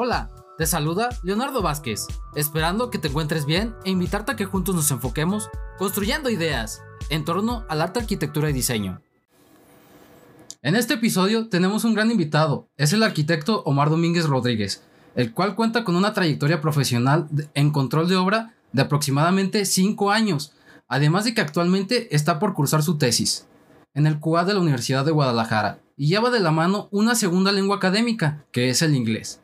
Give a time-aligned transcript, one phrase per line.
[0.00, 2.06] Hola, te saluda Leonardo Vázquez,
[2.36, 7.24] esperando que te encuentres bien e invitarte a que juntos nos enfoquemos construyendo ideas en
[7.24, 9.00] torno al arte, arquitectura y diseño.
[10.62, 14.84] En este episodio tenemos un gran invitado, es el arquitecto Omar Domínguez Rodríguez,
[15.16, 20.52] el cual cuenta con una trayectoria profesional en control de obra de aproximadamente 5 años,
[20.86, 23.48] además de que actualmente está por cursar su tesis
[23.94, 27.50] en el CUA de la Universidad de Guadalajara y lleva de la mano una segunda
[27.50, 29.40] lengua académica, que es el inglés.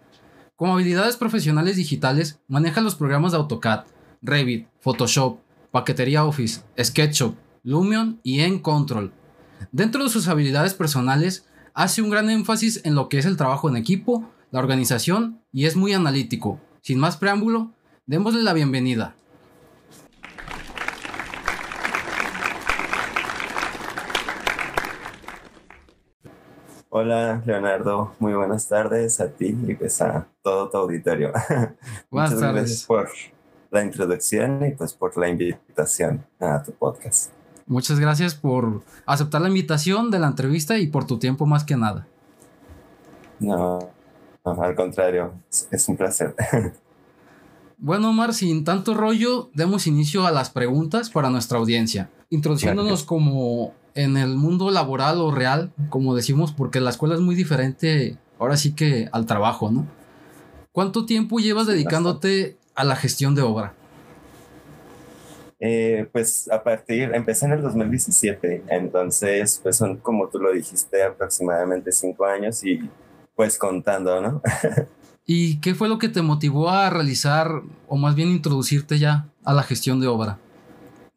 [0.57, 3.87] Como habilidades profesionales digitales, maneja los programas de AutoCAD,
[4.23, 5.41] Revit, Photoshop,
[5.73, 9.13] Paquetería Office, SketchUp, Lumion y Encontrol.
[9.73, 13.69] Dentro de sus habilidades personales, hace un gran énfasis en lo que es el trabajo
[13.69, 16.61] en equipo, la organización y es muy analítico.
[16.83, 17.73] Sin más preámbulo,
[18.07, 19.17] démosle la bienvenida.
[26.97, 31.33] Hola Leonardo, muy buenas tardes a ti y pues a todo tu auditorio.
[32.09, 32.55] Buenas Muchas tardes.
[32.55, 33.09] gracias por
[33.73, 37.33] la introducción y pues por la invitación a tu podcast.
[37.67, 41.77] Muchas gracias por aceptar la invitación de la entrevista y por tu tiempo más que
[41.77, 42.07] nada.
[43.41, 43.81] No,
[44.45, 46.37] no, al contrario, es, es un placer.
[47.77, 53.75] Bueno, Omar, sin tanto rollo, demos inicio a las preguntas para nuestra audiencia, introduciéndonos como
[53.95, 58.57] en el mundo laboral o real, como decimos, porque la escuela es muy diferente ahora
[58.57, 59.87] sí que al trabajo, ¿no?
[60.73, 63.75] ¿Cuánto tiempo llevas dedicándote a la gestión de obra?
[65.61, 71.03] Eh, pues a partir, empecé en el 2017, entonces pues son como tú lo dijiste
[71.03, 72.81] aproximadamente cinco años y
[73.37, 74.43] pues contando, ¿no?
[75.27, 79.55] ¿Y qué fue lo que te motivó a realizar o más bien introducirte ya a
[79.55, 80.39] la gestión de obra?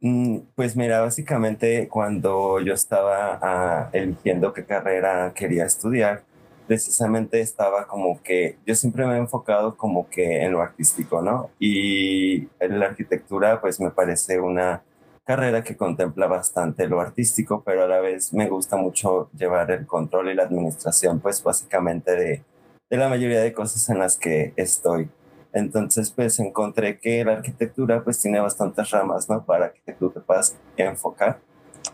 [0.02, 6.24] Mm, Pues mira, básicamente cuando yo estaba ah, eligiendo qué carrera quería estudiar,
[6.68, 11.50] precisamente estaba como que yo siempre me he enfocado como que en lo artístico, ¿no?
[11.60, 14.84] Y en la arquitectura pues me parece una
[15.26, 19.86] carrera que contempla bastante lo artístico, pero a la vez me gusta mucho llevar el
[19.88, 22.46] control y la administración pues básicamente de,
[22.90, 25.10] de la mayoría de cosas en las que estoy.
[25.54, 29.46] Entonces, pues encontré que la arquitectura pues tiene bastantes ramas, ¿no?
[29.46, 31.40] Para que tú te puedas enfocar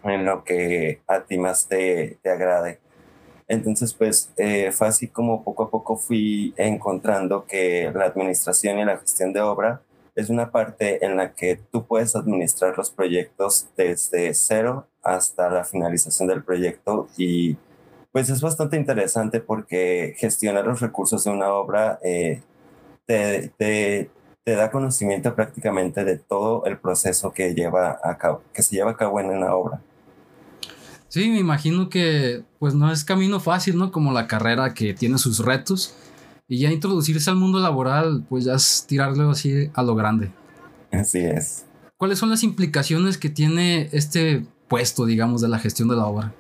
[0.04, 2.80] en lo que a ti más te, te agrade.
[3.48, 8.86] Entonces, pues eh, fue así como poco a poco fui encontrando que la administración y
[8.86, 9.82] la gestión de obra
[10.16, 15.64] es una parte en la que tú puedes administrar los proyectos desde cero hasta la
[15.64, 17.58] finalización del proyecto y
[18.12, 22.42] pues es bastante interesante porque gestionar los recursos de una obra eh,
[23.14, 24.10] te, te,
[24.44, 28.92] te, da conocimiento prácticamente de todo el proceso que, lleva a cabo, que se lleva
[28.92, 29.82] a cabo en una obra.
[31.10, 33.92] Sí, me imagino que pues no es camino fácil, ¿no?
[33.92, 35.96] Como la carrera que tiene sus retos
[36.48, 40.32] y ya introducirse al mundo laboral, pues ya es tirarlo así a lo grande.
[40.92, 41.66] Así es.
[41.98, 46.34] ¿Cuáles son las implicaciones que tiene este puesto, digamos, de la gestión de la obra?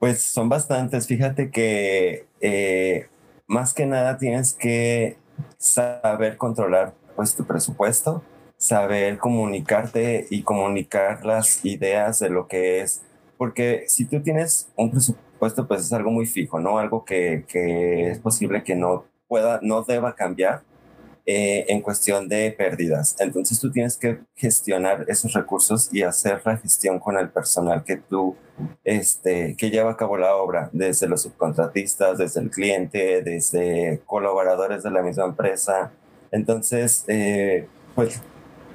[0.00, 1.06] Pues son bastantes.
[1.06, 3.06] Fíjate que eh,
[3.46, 5.21] más que nada tienes que
[5.62, 8.22] saber controlar pues tu presupuesto,
[8.56, 13.02] saber comunicarte y comunicar las ideas de lo que es,
[13.38, 16.78] porque si tú tienes un presupuesto pues es algo muy fijo, ¿no?
[16.78, 20.62] Algo que, que es posible que no pueda, no deba cambiar
[21.24, 23.14] eh, en cuestión de pérdidas.
[23.20, 27.98] Entonces tú tienes que gestionar esos recursos y hacer la gestión con el personal que
[27.98, 28.36] tú,
[28.84, 34.82] este, que lleva a cabo la obra, desde los subcontratistas, desde el cliente, desde colaboradores
[34.82, 35.92] de la misma empresa.
[36.30, 38.20] Entonces, eh, pues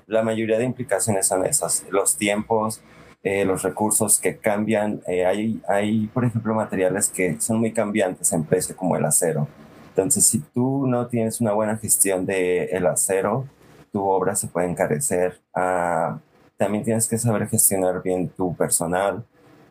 [0.07, 2.81] la mayoría de implicaciones son esas, los tiempos,
[3.23, 5.01] eh, los recursos que cambian.
[5.07, 9.47] Eh, hay, hay, por ejemplo, materiales que son muy cambiantes en precio, como el acero.
[9.89, 13.47] Entonces, si tú no tienes una buena gestión del el acero,
[13.91, 15.41] tu obra se puede encarecer.
[15.53, 16.19] Ah,
[16.57, 19.25] también tienes que saber gestionar bien tu personal,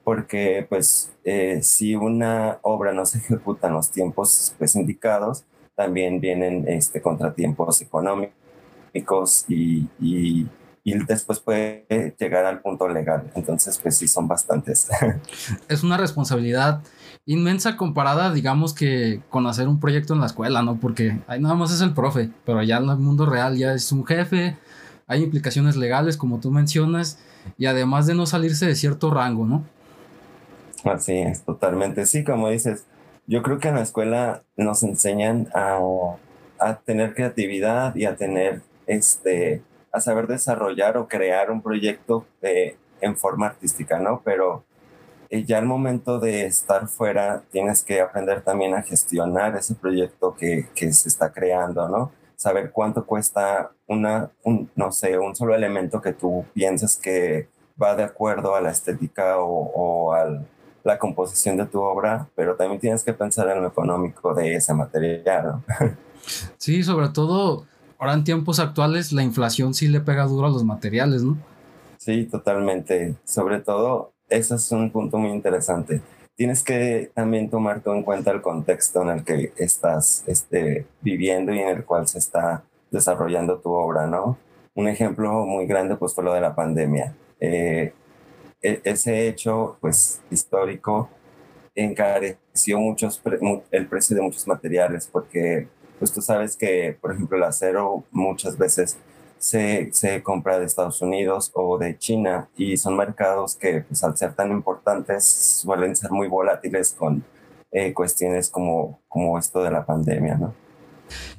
[0.06, 5.42] porque pues eh, si una obra no se ejecuta en los tiempos pues, indicados,
[5.74, 10.46] también vienen este, contratiempos económicos y, y,
[10.84, 13.32] y después puede llegar al punto legal.
[13.34, 14.88] Entonces, pues sí, son bastantes.
[15.68, 16.82] Es una responsabilidad
[17.24, 20.78] inmensa comparada, digamos que con hacer un proyecto en la escuela, ¿no?
[20.78, 23.90] Porque ahí nada más es el profe, pero ya en el mundo real ya es
[23.90, 24.56] un jefe,
[25.08, 27.18] hay implicaciones legales, como tú mencionas,
[27.58, 29.64] y además de no salirse de cierto rango, ¿no?
[30.86, 32.06] Así es, totalmente.
[32.06, 32.86] Sí, como dices,
[33.26, 35.80] yo creo que en la escuela nos enseñan a,
[36.60, 39.62] a tener creatividad y a tener, este,
[39.92, 44.22] a saber desarrollar o crear un proyecto de, en forma artística, ¿no?
[44.24, 44.64] Pero
[45.28, 50.36] eh, ya al momento de estar fuera tienes que aprender también a gestionar ese proyecto
[50.36, 52.12] que, que se está creando, ¿no?
[52.36, 57.48] Saber cuánto cuesta una, un, no sé, un solo elemento que tú piensas que
[57.82, 60.44] va de acuerdo a la estética o, o a
[60.86, 64.72] la composición de tu obra, pero también tienes que pensar en lo económico de ese
[64.72, 65.64] material, ¿no?
[66.58, 67.66] Sí, sobre todo
[67.98, 71.36] ahora en tiempos actuales la inflación sí le pega duro a los materiales, ¿no?
[71.98, 73.16] Sí, totalmente.
[73.24, 76.02] Sobre todo ese es un punto muy interesante.
[76.36, 81.58] Tienes que también tomar en cuenta el contexto en el que estás este, viviendo y
[81.58, 82.62] en el cual se está
[82.92, 84.38] desarrollando tu obra, ¿no?
[84.74, 87.14] Un ejemplo muy grande pues fue lo de la pandemia.
[87.40, 87.92] Eh,
[88.84, 91.08] ese hecho pues histórico
[91.74, 93.20] encareció muchos
[93.70, 95.68] el precio de muchos materiales porque
[95.98, 98.96] pues tú sabes que por ejemplo el acero muchas veces
[99.38, 104.16] se, se, compra de Estados Unidos o de China y son mercados que pues, al
[104.16, 107.22] ser tan importantes suelen ser muy volátiles con
[107.70, 110.54] eh, cuestiones como, como esto de la pandemia, ¿no?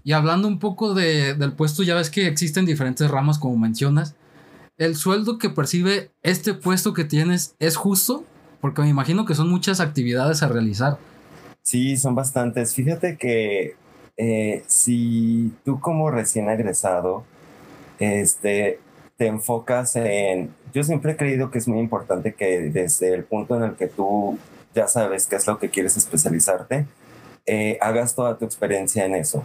[0.04, 4.16] Y hablando un poco de, del puesto, ya ves que existen diferentes ramas como mencionas.
[4.78, 8.24] ¿El sueldo que percibe este puesto que tienes es justo?
[8.62, 11.00] Porque me imagino que son muchas actividades a realizar.
[11.64, 12.76] Sí, son bastantes.
[12.76, 13.76] Fíjate que
[14.18, 17.24] eh, si tú como recién egresado
[18.00, 18.80] este,
[19.18, 20.54] te enfocas en...
[20.74, 23.88] Yo siempre he creído que es muy importante que desde el punto en el que
[23.88, 24.38] tú
[24.76, 26.86] ya sabes qué es lo que quieres especializarte,
[27.48, 29.44] eh, hagas toda tu experiencia en eso.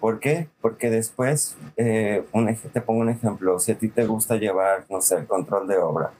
[0.00, 0.48] ¿Por qué?
[0.60, 5.00] Porque después, eh, un, te pongo un ejemplo, si a ti te gusta llevar, no
[5.00, 6.10] sé, el control de obra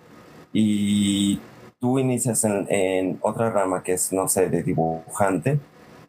[0.53, 1.41] y
[1.79, 5.61] tú inicias en, en otra rama que es, no sé, de dibujante,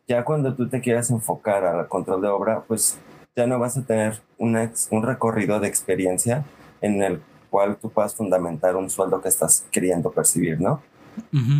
[0.07, 2.97] ya cuando tú te quieras enfocar al control de obra, pues
[3.35, 6.43] ya no vas a tener un recorrido de experiencia
[6.81, 10.81] en el cual tú puedas fundamentar un sueldo que estás queriendo percibir, ¿no?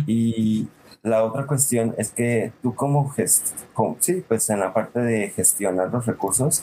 [0.06, 0.68] Y
[1.02, 3.14] la otra cuestión es que tú como,
[4.00, 6.62] sí, pues en la parte de gestionar los recursos,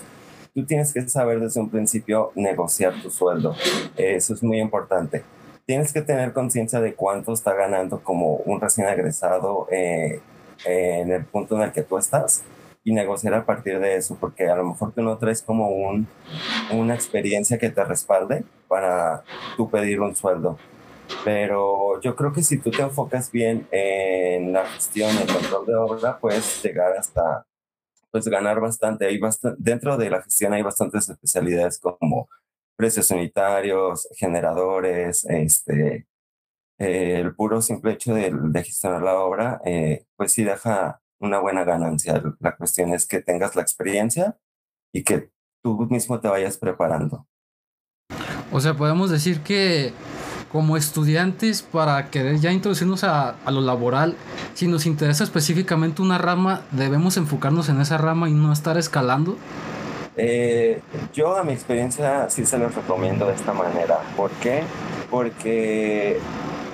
[0.54, 3.56] tú tienes que saber desde un principio negociar tu sueldo.
[3.96, 5.24] Eso es muy importante.
[5.66, 10.22] Tienes que tener conciencia de cuánto está ganando como un recién egresado eh,
[10.66, 12.44] en el punto en el que tú estás
[12.84, 16.08] y negociar a partir de eso, porque a lo mejor tú no traes como un,
[16.72, 19.24] una experiencia que te respalde para
[19.58, 20.58] tú pedir un sueldo.
[21.24, 25.76] Pero yo creo que si tú te enfocas bien en la gestión el control de
[25.76, 27.46] obra, puedes llegar hasta,
[28.12, 29.06] pues ganar bastante.
[29.08, 29.20] Hay.
[29.58, 32.30] Dentro de la gestión hay bastantes especialidades como
[32.78, 36.08] precios unitarios, generadores, este,
[36.80, 41.40] eh, el puro simple hecho de, de gestionar la obra, eh, pues sí deja una
[41.40, 42.22] buena ganancia.
[42.40, 44.38] La cuestión es que tengas la experiencia
[44.94, 45.32] y que
[45.64, 47.28] tú mismo te vayas preparando.
[48.52, 49.92] O sea, podemos decir que
[50.52, 54.16] como estudiantes para querer ya introducirnos a, a, lo laboral,
[54.54, 59.38] si nos interesa específicamente una rama, debemos enfocarnos en esa rama y no estar escalando.
[60.20, 60.82] Eh,
[61.14, 64.00] yo a mi experiencia sí se los recomiendo de esta manera.
[64.16, 64.64] ¿Por qué?
[65.12, 66.20] Porque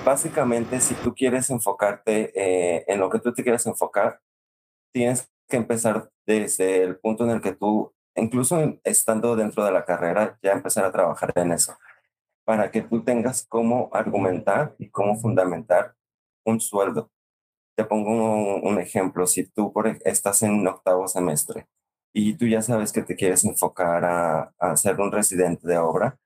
[0.04, 4.20] básicamente si tú quieres enfocarte eh, en lo que tú te quieres enfocar,
[4.92, 9.84] tienes que empezar desde el punto en el que tú, incluso estando dentro de la
[9.84, 11.76] carrera, ya empezar a trabajar en eso,
[12.44, 15.94] para que tú tengas cómo argumentar y cómo fundamentar
[16.44, 17.10] un sueldo.
[17.76, 21.66] Te pongo un, ejemplo, si tú por, estás en un octavo semestre
[22.12, 26.18] y tú ya sabes que te quieres enfocar a, a ser un residente de obra,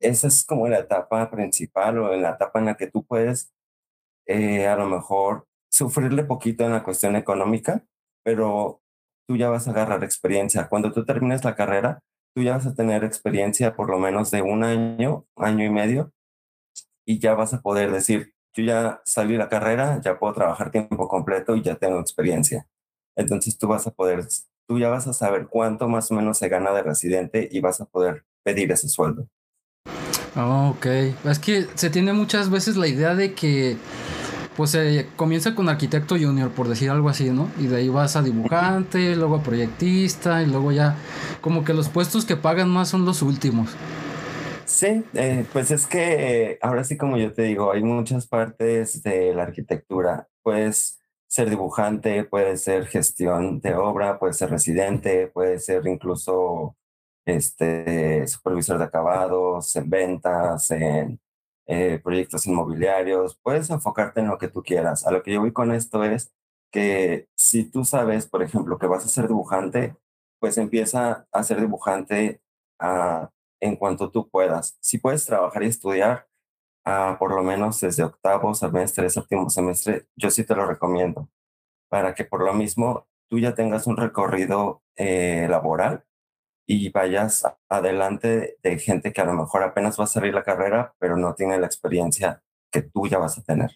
[0.00, 3.52] esa es como la etapa principal o en la etapa en la que tú puedes
[4.26, 7.84] eh, a lo mejor sufrirle poquito en la cuestión económica,
[8.24, 8.80] pero
[9.26, 10.68] tú ya vas a agarrar experiencia.
[10.68, 12.00] Cuando tú termines la carrera,
[12.34, 16.12] tú ya vas a tener experiencia por lo menos de un año, año y medio,
[17.06, 20.70] y ya vas a poder decir, yo ya salí de la carrera, ya puedo trabajar
[20.70, 22.66] tiempo completo y ya tengo experiencia.
[23.16, 24.26] Entonces tú vas a poder,
[24.68, 27.80] tú ya vas a saber cuánto más o menos se gana de residente y vas
[27.80, 29.28] a poder pedir ese sueldo.
[30.36, 30.86] Oh, ok.
[31.24, 33.76] Es que se tiene muchas veces la idea de que
[34.60, 37.50] pues se comienza con arquitecto junior, por decir algo así, ¿no?
[37.58, 40.96] Y de ahí vas a dibujante, luego a proyectista, y luego ya
[41.40, 43.70] como que los puestos que pagan más son los últimos.
[44.66, 49.32] Sí, eh, pues es que ahora sí como yo te digo, hay muchas partes de
[49.32, 50.28] la arquitectura.
[50.42, 56.76] Puedes ser dibujante, puede ser gestión de obra, puede ser residente, puede ser incluso
[57.24, 61.18] este, supervisor de acabados, en ventas, en
[61.72, 65.06] eh, proyectos inmobiliarios, puedes enfocarte en lo que tú quieras.
[65.06, 66.32] A lo que yo voy con esto es
[66.72, 69.96] que si tú sabes, por ejemplo, que vas a ser dibujante,
[70.40, 72.42] pues empieza a ser dibujante
[72.80, 74.78] a, en cuanto tú puedas.
[74.80, 76.26] Si puedes trabajar y estudiar,
[76.84, 81.28] a por lo menos desde octavo semestre, séptimo semestre, yo sí te lo recomiendo,
[81.88, 86.04] para que por lo mismo tú ya tengas un recorrido eh, laboral
[86.66, 90.94] y vayas adelante de gente que a lo mejor apenas va a salir la carrera,
[90.98, 93.70] pero no tiene la experiencia que tú ya vas a tener.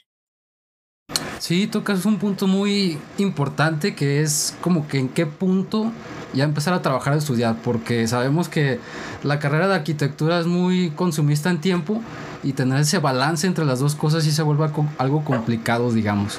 [1.38, 5.92] Sí, tocas un punto muy importante que es como que en qué punto
[6.32, 8.80] ya empezar a trabajar a estudiar, porque sabemos que
[9.22, 12.00] la carrera de arquitectura es muy consumista en tiempo
[12.42, 16.38] y tener ese balance entre las dos cosas sí se vuelve algo complicado, digamos.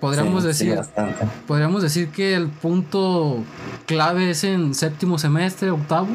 [0.00, 0.80] Podríamos decir,
[1.46, 3.44] podríamos decir que el punto
[3.86, 6.08] clave es en séptimo semestre, octavo.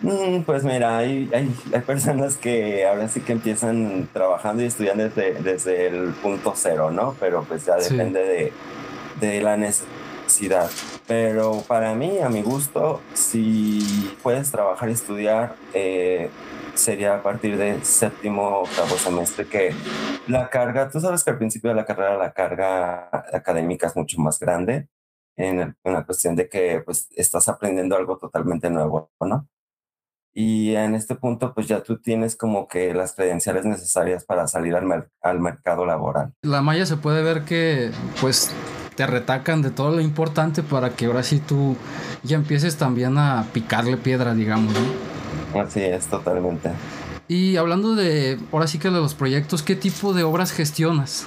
[0.00, 5.04] Mm, pues mira, hay, hay, hay, personas que ahora sí que empiezan trabajando y estudiando
[5.04, 7.14] desde, desde el punto cero, ¿no?
[7.20, 8.52] Pero pues ya depende de,
[9.20, 10.68] de la necesidad.
[11.06, 16.30] Pero para mí, a mi gusto, si puedes trabajar y estudiar, eh,
[16.74, 19.74] sería a partir de séptimo, octavo semestre, que
[20.28, 24.20] la carga, tú sabes que al principio de la carrera la carga académica es mucho
[24.20, 24.88] más grande
[25.36, 29.48] en, la cuestión de que pues estás aprendiendo algo totalmente nuevo, ¿no?
[30.34, 34.74] Y en este punto, pues ya tú tienes como que las credenciales necesarias para salir
[34.74, 36.32] al, al mercado laboral.
[36.40, 38.50] La malla se puede ver que, pues,
[38.96, 41.76] te retacan de todo lo importante para que ahora sí tú
[42.22, 45.11] ya empieces también a picarle piedra, digamos, ¿no?
[45.54, 46.70] Así es, totalmente.
[47.28, 51.26] Y hablando de, ahora sí que de los proyectos, ¿qué tipo de obras gestionas?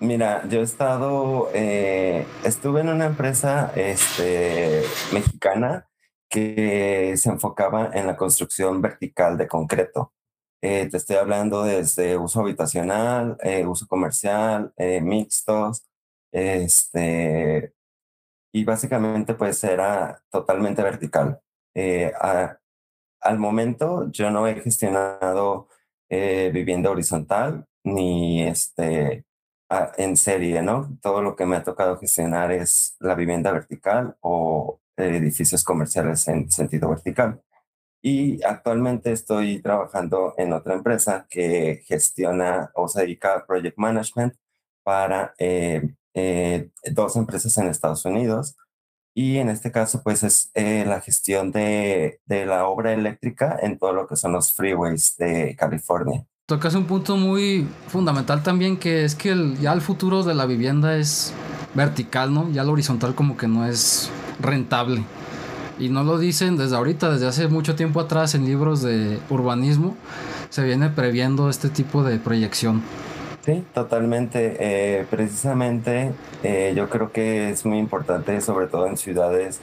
[0.00, 5.88] Mira, yo he estado, eh, estuve en una empresa este, mexicana
[6.28, 10.12] que se enfocaba en la construcción vertical de concreto.
[10.60, 15.86] Eh, te estoy hablando desde uso habitacional, eh, uso comercial, mixtos,
[16.32, 17.74] este,
[18.52, 21.40] y básicamente pues era totalmente vertical.
[23.24, 25.68] Al momento yo no he gestionado
[26.08, 29.24] vivienda horizontal ni este,
[29.96, 30.96] en serie, ¿no?
[31.02, 36.50] Todo lo que me ha tocado gestionar es la vivienda vertical o edificios comerciales en
[36.50, 37.42] sentido vertical.
[38.02, 44.34] Y actualmente estoy trabajando en otra empresa que gestiona o se dedica a project management
[44.82, 48.56] para eh, eh, dos empresas en Estados Unidos.
[49.14, 53.78] Y en este caso, pues es eh, la gestión de, de la obra eléctrica en
[53.78, 56.26] todo lo que son los freeways de California.
[56.46, 60.46] Tocas un punto muy fundamental también, que es que el, ya el futuro de la
[60.46, 61.32] vivienda es
[61.74, 62.50] vertical, ¿no?
[62.50, 65.04] Ya lo horizontal como que no es rentable.
[65.78, 69.96] Y no lo dicen desde ahorita, desde hace mucho tiempo atrás en libros de urbanismo
[70.50, 72.82] se viene previendo este tipo de proyección.
[73.44, 74.56] Sí, totalmente.
[74.58, 79.60] Eh, precisamente eh, yo creo que es muy importante, sobre todo en ciudades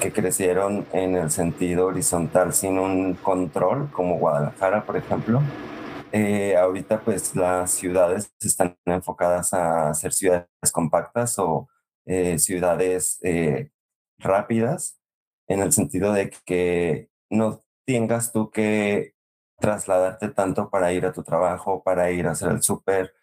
[0.00, 5.42] que crecieron en el sentido horizontal sin un control, como Guadalajara, por ejemplo.
[6.12, 11.68] Eh, ahorita pues las ciudades están enfocadas a ser ciudades compactas o
[12.36, 13.18] ciudades
[14.18, 15.00] rápidas
[15.48, 19.14] en el sentido de que no tengas tú que
[19.58, 23.14] trasladarte tanto para ir a tu trabajo, para ir a hacer el súper.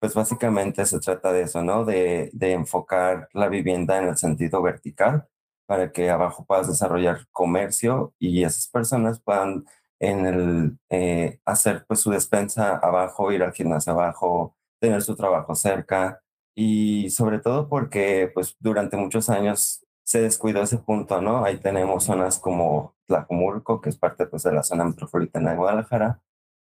[0.00, 1.84] Pues básicamente se trata de eso, ¿no?
[1.84, 5.28] De, de, enfocar la vivienda en el sentido vertical
[5.66, 9.64] para que abajo puedas desarrollar comercio y esas personas puedan
[10.00, 15.54] en el, eh, hacer pues su despensa abajo, ir al gimnasio abajo, tener su trabajo
[15.54, 16.22] cerca
[16.54, 21.44] y sobre todo porque pues durante muchos años se descuidó ese punto, ¿no?
[21.44, 26.22] Ahí tenemos zonas como Tlajumulco, que es parte pues, de la zona metropolitana de Guadalajara,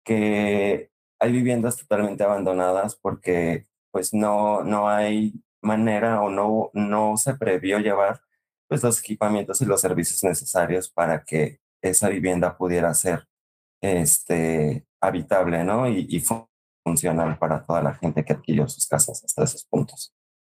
[0.06, 7.36] que hay viviendas totalmente abandonadas porque pues no, no hay manera o no, no se
[7.36, 8.22] previó llevar
[8.68, 13.28] pues los equipamientos y los servicios necesarios para que esa vivienda pudiera ser
[13.82, 15.88] este, habitable, ¿no?
[15.88, 16.24] Y, y
[16.84, 20.15] funcional para toda la gente que adquirió sus casas hasta esos puntos.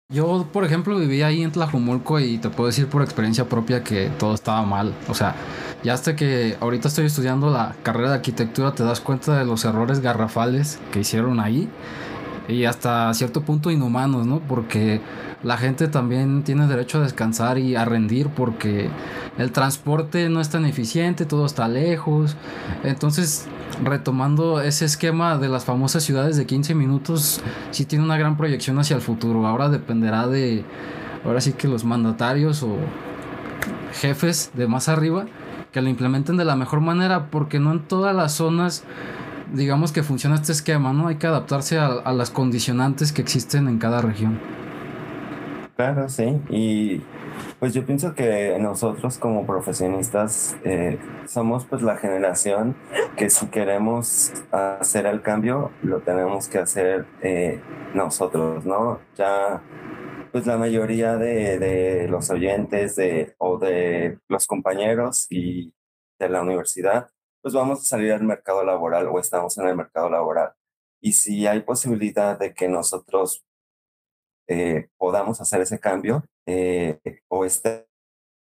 [0.08, 4.08] Yo, por ejemplo, vivía ahí en Tlajumulco y te puedo decir por experiencia propia que
[4.20, 4.94] todo estaba mal.
[5.08, 5.34] O sea,
[5.82, 9.64] ya hasta que ahorita estoy estudiando la carrera de arquitectura te das cuenta de los
[9.64, 11.68] errores garrafales que hicieron ahí
[12.48, 14.40] y hasta cierto punto inhumanos, ¿no?
[14.40, 15.00] Porque
[15.42, 18.88] la gente también tiene derecho a descansar y a rendir porque
[19.38, 22.36] el transporte no es tan eficiente, todo está lejos.
[22.84, 23.46] Entonces,
[23.82, 28.78] retomando ese esquema de las famosas ciudades de 15 minutos, sí tiene una gran proyección
[28.78, 29.46] hacia el futuro.
[29.46, 30.64] Ahora dependerá de,
[31.24, 32.76] ahora sí que los mandatarios o
[33.92, 35.26] jefes de más arriba
[35.72, 38.84] que lo implementen de la mejor manera, porque no en todas las zonas
[39.52, 41.08] digamos que funciona este esquema, ¿no?
[41.08, 44.40] Hay que adaptarse a, las condicionantes que existen en cada región.
[45.76, 46.40] Claro, sí.
[46.48, 47.02] Y
[47.58, 52.76] pues yo pienso que nosotros como profesionistas eh, somos pues la generación
[53.16, 57.60] que si queremos hacer el cambio, lo tenemos que hacer eh,
[57.94, 59.00] nosotros, ¿no?
[59.16, 59.62] Ya
[60.32, 65.72] pues la mayoría de, de los oyentes de, o de los compañeros y
[66.18, 67.08] de la universidad,
[67.46, 70.54] pues vamos a salir al mercado laboral o estamos en el mercado laboral.
[71.00, 73.46] Y si hay posibilidad de que nosotros
[74.48, 76.98] eh, podamos hacer ese cambio eh,
[77.28, 77.86] o esté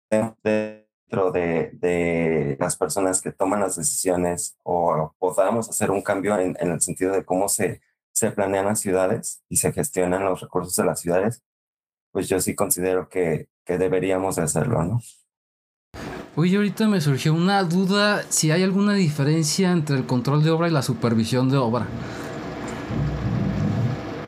[0.09, 6.57] dentro de, de, las personas que toman las decisiones o podamos hacer un cambio en,
[6.59, 7.79] en, el sentido de cómo se,
[8.11, 11.41] se planean las ciudades y se gestionan los recursos de las ciudades,
[12.11, 14.99] pues yo sí considero que, que deberíamos de hacerlo, ¿no?
[16.35, 20.67] Oye, ahorita me surgió una duda si hay alguna diferencia entre el control de obra
[20.67, 21.87] y la supervisión de obra.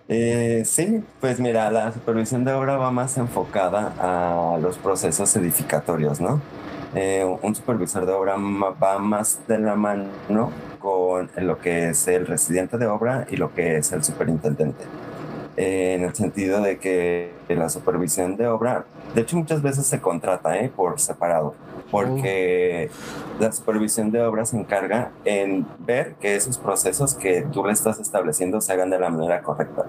[0.07, 6.19] Eh, sí, pues mira, la supervisión de obra va más enfocada a los procesos edificatorios,
[6.19, 6.41] ¿no?
[6.93, 10.09] Eh, un supervisor de obra va más de la mano
[10.79, 14.83] con lo que es el residente de obra y lo que es el superintendente.
[15.57, 19.99] Eh, en el sentido de que la supervisión de obra, de hecho muchas veces se
[19.99, 20.71] contrata ¿eh?
[20.73, 21.55] por separado,
[21.91, 22.89] porque
[23.37, 27.99] la supervisión de obra se encarga en ver que esos procesos que tú le estás
[27.99, 29.85] estableciendo se hagan de la manera correcta.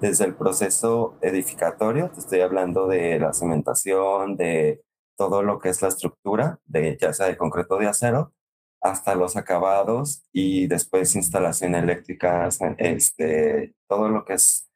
[0.00, 4.82] Desde el proceso edificatorio, te estoy hablando de la cementación, de
[5.16, 8.32] todo lo que es la estructura, de ya sea de concreto de acero,
[8.80, 14.68] hasta los acabados y después instalación eléctrica, este, todo lo que es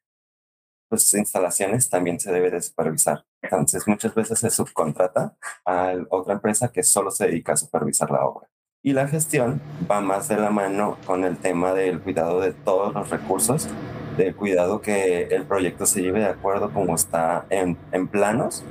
[0.88, 3.24] pues instalaciones también se debe de supervisar.
[3.42, 8.24] Entonces, muchas veces se subcontrata a otra empresa que solo se dedica a supervisar la
[8.24, 8.48] obra.
[8.82, 12.94] Y la gestión va más de la mano con el tema del cuidado de todos
[12.94, 13.68] los recursos,
[14.16, 18.64] del cuidado que el proyecto se lleve de acuerdo como está en, en planos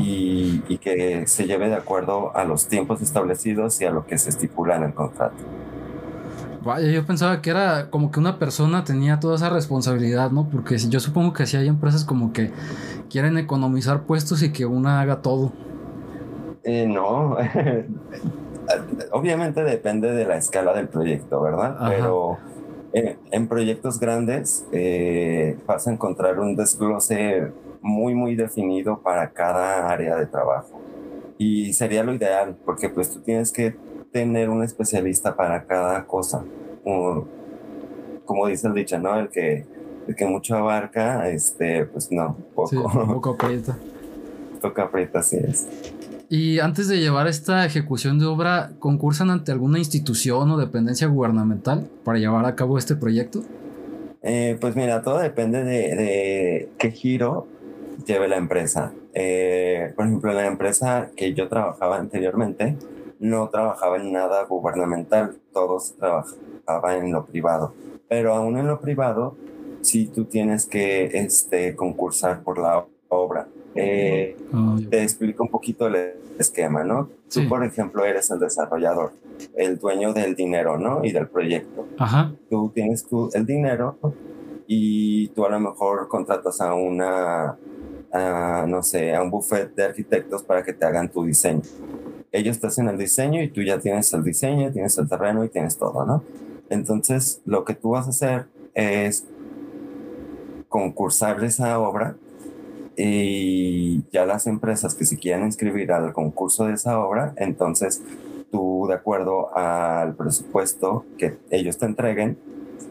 [0.00, 4.18] y, y que se lleve de acuerdo a los tiempos establecidos y a lo que
[4.18, 5.36] se estipula en el contrato.
[6.66, 10.48] Vaya, yo pensaba que era como que una persona tenía toda esa responsabilidad, ¿no?
[10.50, 12.50] Porque yo supongo que si hay empresas como que
[13.08, 15.52] quieren economizar puestos y que una haga todo.
[16.64, 17.36] Eh, no,
[19.12, 21.76] obviamente depende de la escala del proyecto, ¿verdad?
[21.88, 22.38] Pero
[22.92, 30.16] en, proyectos grandes eh, vas a encontrar un desglose muy, muy definido para cada área
[30.16, 30.80] de trabajo.
[31.38, 33.76] Y sería lo ideal, porque pues tú tienes que
[34.16, 36.42] tener un especialista para cada cosa.
[36.82, 37.28] Como,
[38.24, 39.18] como dice el dicho, ¿no?
[39.18, 39.66] El que,
[40.08, 42.70] el que mucho abarca, este, pues no, poco.
[42.70, 42.76] Sí,
[43.06, 43.76] poco aprieta.
[44.62, 45.68] Toca aprieta, así es.
[46.30, 51.90] Y antes de llevar esta ejecución de obra, ¿concursan ante alguna institución o dependencia gubernamental
[52.02, 53.42] para llevar a cabo este proyecto?
[54.22, 57.46] Eh, pues mira, todo depende de, de, qué giro
[58.06, 58.92] lleve la empresa.
[59.12, 62.76] Eh, por ejemplo, la empresa que yo trabajaba anteriormente,
[63.18, 67.74] no trabajaba en nada gubernamental, todos trabajaban en lo privado.
[68.08, 69.36] Pero aún en lo privado,
[69.80, 73.46] si tú tienes que este, concursar por la obra.
[73.74, 77.08] Eh, ah, te explico un poquito el esquema, ¿no?
[77.32, 79.12] Tú, por ejemplo, eres el desarrollador,
[79.54, 81.04] el dueño del dinero, ¿no?
[81.04, 81.86] Y del proyecto.
[81.98, 82.32] Ajá.
[82.48, 83.98] Tú tienes tú el dinero
[84.66, 87.56] y tú a lo mejor contratas a una,
[88.66, 91.62] no sé, a un buffet de arquitectos para que te hagan tu diseño
[92.36, 95.48] ellos te hacen el diseño y tú ya tienes el diseño, tienes el terreno y
[95.48, 96.22] tienes todo, ¿no?
[96.68, 99.24] Entonces, lo que tú vas a hacer es
[100.68, 102.16] concursar esa obra
[102.96, 108.02] y ya las empresas que se quieran inscribir al concurso de esa obra, entonces
[108.50, 112.38] tú de acuerdo al presupuesto que ellos te entreguen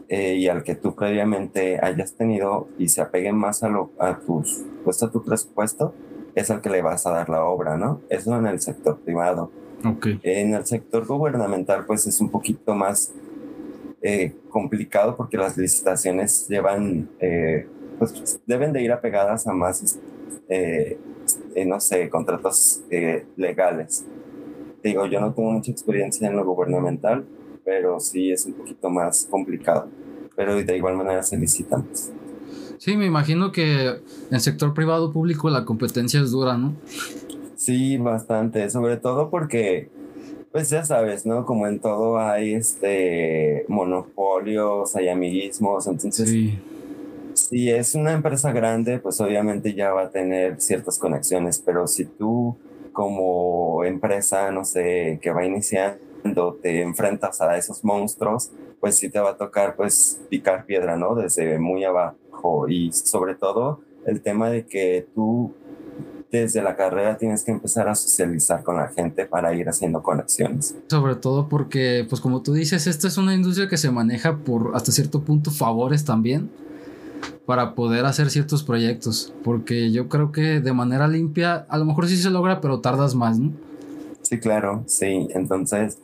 [0.08, 4.18] eh, y al que tú previamente hayas tenido y se apeguen más a, lo, a,
[4.18, 5.92] tus, pues a tu presupuesto,
[6.36, 8.02] es al que le vas a dar la obra, ¿no?
[8.10, 9.50] Eso en el sector privado.
[9.82, 10.20] Okay.
[10.22, 13.12] En el sector gubernamental, pues es un poquito más
[14.02, 17.66] eh, complicado porque las licitaciones llevan, eh,
[17.98, 19.98] pues deben de ir apegadas a más,
[20.50, 20.98] eh,
[21.66, 22.82] no sé, contratos
[23.36, 24.04] legales.
[24.82, 27.24] Digo, yo no tengo mucha experiencia en lo gubernamental,
[27.64, 29.88] pero sí es un poquito más complicado.
[30.36, 31.88] Pero de igual manera se licitan.
[32.78, 36.74] Sí, me imagino que en el sector privado público la competencia es dura, ¿no?
[37.56, 39.88] Sí, bastante, sobre todo porque,
[40.52, 41.46] pues ya sabes, ¿no?
[41.46, 46.58] Como en todo hay este monopolios, hay amiguismos, entonces sí.
[47.34, 52.04] si es una empresa grande, pues obviamente ya va a tener ciertas conexiones, pero si
[52.04, 52.56] tú
[52.92, 59.18] como empresa, no sé, que va iniciando, te enfrentas a esos monstruos, pues sí te
[59.18, 61.14] va a tocar pues picar piedra, ¿no?
[61.14, 65.52] Desde muy abajo y sobre todo el tema de que tú
[66.30, 70.74] desde la carrera tienes que empezar a socializar con la gente para ir haciendo conexiones.
[70.88, 74.72] Sobre todo porque, pues como tú dices, esta es una industria que se maneja por
[74.74, 76.50] hasta cierto punto favores también
[77.46, 82.08] para poder hacer ciertos proyectos, porque yo creo que de manera limpia a lo mejor
[82.08, 83.52] sí se logra, pero tardas más, ¿no?
[84.22, 85.28] Sí, claro, sí.
[85.30, 85.98] Entonces,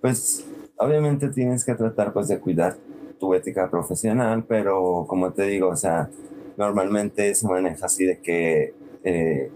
[0.00, 0.44] pues
[0.76, 2.76] obviamente tienes que tratar pues de cuidar
[3.20, 6.10] tu ética profesional, pero como te digo, o sea,
[6.56, 9.50] normalmente se maneja así de que eh,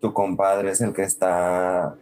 [0.00, 1.96] tu compadre es el que está,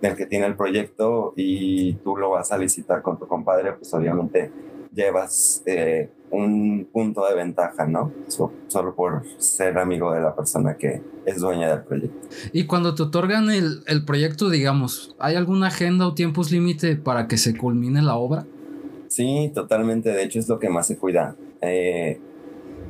[0.00, 3.92] el que tiene el proyecto y tú lo vas a licitar con tu compadre, pues
[3.94, 4.50] obviamente
[4.94, 8.12] llevas eh, un punto de ventaja, ¿no?
[8.68, 12.28] solo por ser amigo de la persona que es dueña del proyecto.
[12.52, 17.28] Y cuando te otorgan el, el proyecto, digamos, ¿hay alguna agenda o tiempos límite para
[17.28, 18.46] que se culmine la obra?
[19.12, 20.10] Sí, totalmente.
[20.10, 21.36] De hecho, es lo que más se cuida.
[21.60, 22.18] Eh,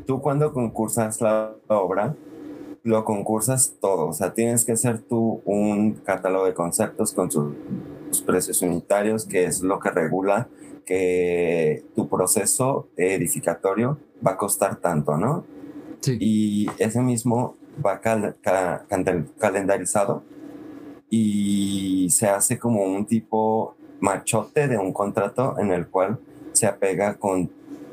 [0.06, 2.14] tú cuando concursas la obra,
[2.84, 7.54] lo concursas todo, o sea, tienes que hacer tú un catálogo de conceptos con sus,
[8.26, 10.48] precios unitarios, que es lo que regula
[10.84, 15.44] que tu proceso edificatorio va a costar tanto, ¿no?
[16.00, 16.18] Sí.
[16.20, 20.24] Y ese mismo va calendarizado
[21.08, 26.18] y se hace como un tipo machote de un contrato en el cual
[26.52, 27.50] se apega con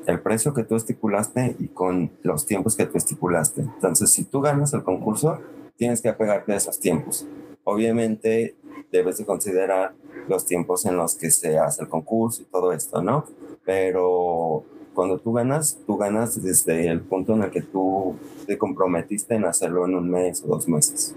[0.10, 3.62] el precio que tú estipulaste y con los tiempos que tú estipulaste.
[3.62, 5.40] Entonces, si tú ganas el concurso,
[5.78, 7.28] tienes que apegarte a esos tiempos.
[7.64, 8.56] Obviamente,
[8.92, 9.94] debes de considerar
[10.28, 13.26] los tiempos en los que se hace el concurso y todo esto, ¿no?
[13.66, 18.16] Pero cuando tú ganas, tú ganas desde el punto en el que tú
[18.48, 21.16] te comprometiste en hacerlo en un mes o dos meses.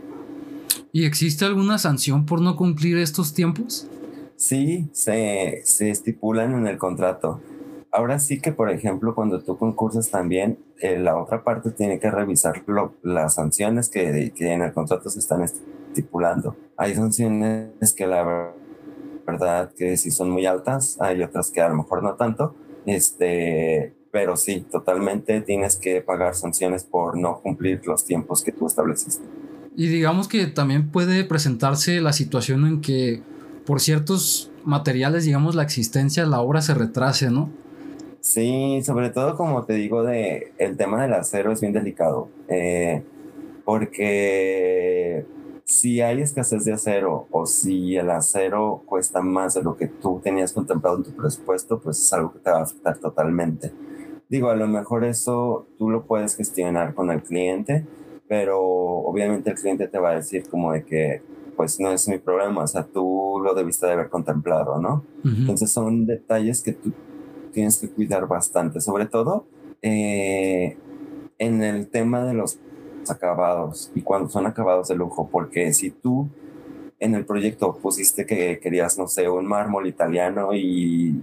[0.92, 3.88] ¿Y existe alguna sanción por no cumplir estos tiempos?
[4.36, 7.40] Sí, se, se estipulan en el contrato.
[7.94, 12.10] Ahora sí que, por ejemplo, cuando tú concursas también, eh, la otra parte tiene que
[12.10, 12.64] revisar
[13.02, 16.56] las sanciones que, que, en el contrato se están estipulando.
[16.78, 18.54] Hay sanciones que la
[19.26, 22.54] verdad que sí son muy altas, hay otras que a lo mejor no tanto,
[22.86, 28.66] este, pero sí, totalmente tienes que pagar sanciones por no cumplir los tiempos que tú
[28.66, 29.22] estableciste.
[29.76, 33.22] Y digamos que también puede presentarse la situación en que
[33.66, 37.50] por ciertos materiales, digamos, la existencia, la obra se retrase, ¿no?
[38.22, 43.02] Sí, sobre todo como te digo, de, el tema del acero es bien delicado, eh,
[43.64, 45.26] porque
[45.64, 50.20] si hay escasez de acero o si el acero cuesta más de lo que tú
[50.22, 53.72] tenías contemplado en tu presupuesto, pues es algo que te va a afectar totalmente.
[54.28, 57.84] Digo, a lo mejor eso tú lo puedes gestionar con el cliente,
[58.28, 61.22] pero obviamente el cliente te va a decir como de que
[61.56, 65.04] pues no es mi problema, o sea, tú lo debiste de haber contemplado, ¿no?
[65.24, 66.92] Entonces son detalles que tú
[67.52, 69.46] tienes que cuidar bastante, sobre todo
[69.82, 70.76] eh,
[71.38, 72.58] en el tema de los
[73.08, 76.28] acabados y cuando son acabados de lujo, porque si tú
[77.00, 81.20] en el proyecto pusiste que querías, no sé, un mármol italiano y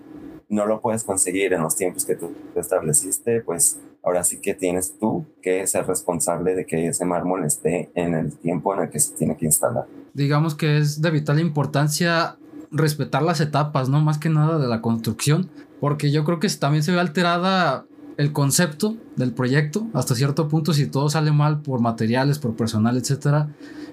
[0.49, 4.97] no lo puedes conseguir en los tiempos que tú estableciste, pues ahora sí que tienes
[4.99, 8.99] tú que ser responsable de que ese mármol esté en el tiempo en el que
[8.99, 9.85] se tiene que instalar.
[10.13, 12.37] Digamos que es de vital importancia
[12.71, 14.01] respetar las etapas, ¿no?
[14.01, 17.85] Más que nada de la construcción, porque yo creo que también se ve alterada
[18.17, 22.97] el concepto del proyecto hasta cierto punto si todo sale mal por materiales, por personal,
[22.97, 23.49] etcétera.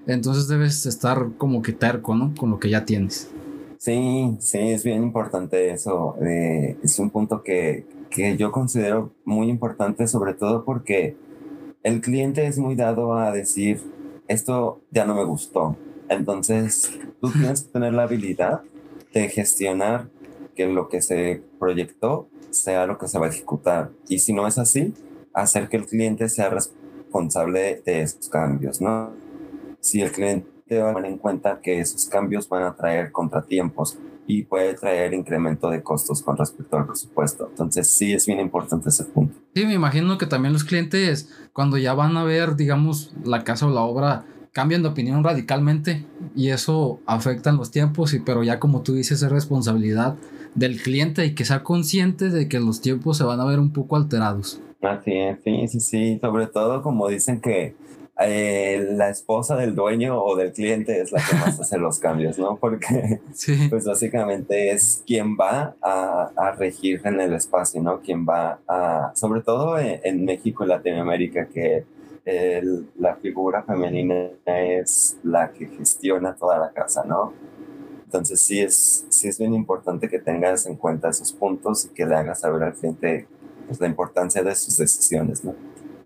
[0.06, 2.34] Entonces debes estar como que terco, ¿no?
[2.36, 3.30] Con lo que ya tienes.
[3.78, 6.16] Sí, sí, es bien importante eso.
[6.20, 11.16] Eh, es un punto que, que yo considero muy importante, sobre todo porque
[11.84, 13.80] el cliente es muy dado a decir,
[14.26, 15.76] esto ya no me gustó.
[16.08, 18.62] Entonces, tú tienes que tener la habilidad
[19.12, 20.08] de gestionar
[20.56, 23.90] que lo que se proyectó sea lo que se va a ejecutar.
[24.08, 24.94] Y si no es así,
[25.32, 29.12] hacer que el cliente sea responsable de esos cambios, ¿no?
[29.80, 30.48] Si el cliente
[30.80, 35.14] va a tener en cuenta que esos cambios van a traer contratiempos y puede traer
[35.14, 37.46] incremento de costos con respecto al presupuesto.
[37.48, 39.38] Entonces sí es bien importante ese punto.
[39.54, 43.66] Sí, me imagino que también los clientes cuando ya van a ver, digamos, la casa
[43.66, 48.42] o la obra, cambian de opinión radicalmente y eso afecta en los tiempos, y, pero
[48.42, 50.16] ya como tú dices es responsabilidad
[50.56, 53.72] del cliente y que sea consciente de que los tiempos se van a ver un
[53.72, 54.60] poco alterados.
[54.82, 57.74] Así es, sí, sí, sí, sobre todo como dicen que
[58.18, 62.38] eh, la esposa del dueño o del cliente es la que más hace los cambios,
[62.38, 62.56] ¿no?
[62.56, 63.20] Porque
[63.68, 68.00] pues básicamente es quien va a, a, regir en el espacio, ¿no?
[68.00, 71.84] Quien va a, sobre todo en, México y Latinoamérica, que
[72.98, 77.32] la figura femenina es la que gestiona toda la casa, ¿no?
[78.06, 82.06] Entonces sí es, sí es bien importante que tengas en cuenta esos puntos y que
[82.06, 83.26] le hagas saber al cliente
[83.66, 85.54] pues, la importancia de sus decisiones, ¿no?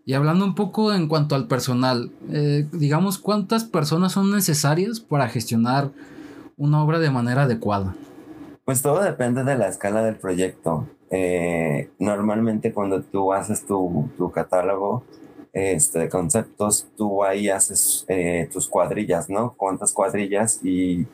[0.06, 5.28] Y hablando un poco en cuanto al personal, eh, digamos, ¿cuántas personas son necesarias para
[5.28, 5.90] gestionar
[6.56, 7.94] una obra de manera adecuada?
[8.64, 10.88] Pues todo depende de la escala del proyecto.
[11.10, 15.04] Eh, normalmente cuando tú haces tu, tu catálogo
[15.52, 19.54] este, de conceptos, tú ahí haces eh, tus cuadrillas, ¿no?
[19.56, 21.06] Cuántas cuadrillas y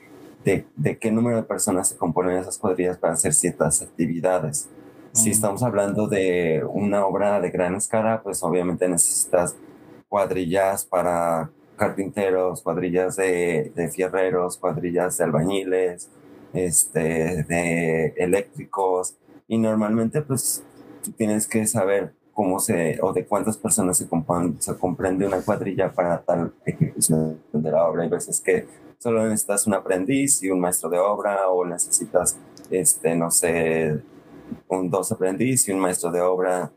[0.47, 4.69] de, de, qué número de personas se componen esas cuadrillas para hacer ciertas actividades.
[5.13, 9.57] Si estamos hablando de una obra de gran escala, pues obviamente necesitas
[10.09, 16.11] cuadrillas para carpinteros, cuadrillas de, de fierreros, cuadrillas de albañiles,
[16.53, 19.17] este, de eléctricos,
[19.49, 20.63] y normalmente pues
[21.03, 24.07] tú tienes que saber cómo se, o de cuántas personas se,
[24.59, 28.05] se comprende una cuadrilla para tal ejecución de la obra.
[28.05, 28.67] Hay veces que
[28.99, 32.37] solo necesitas un aprendiz y un maestro de obra, o necesitas,
[32.71, 34.01] este, no sé,
[34.69, 36.71] un dos aprendiz y un maestro de obra.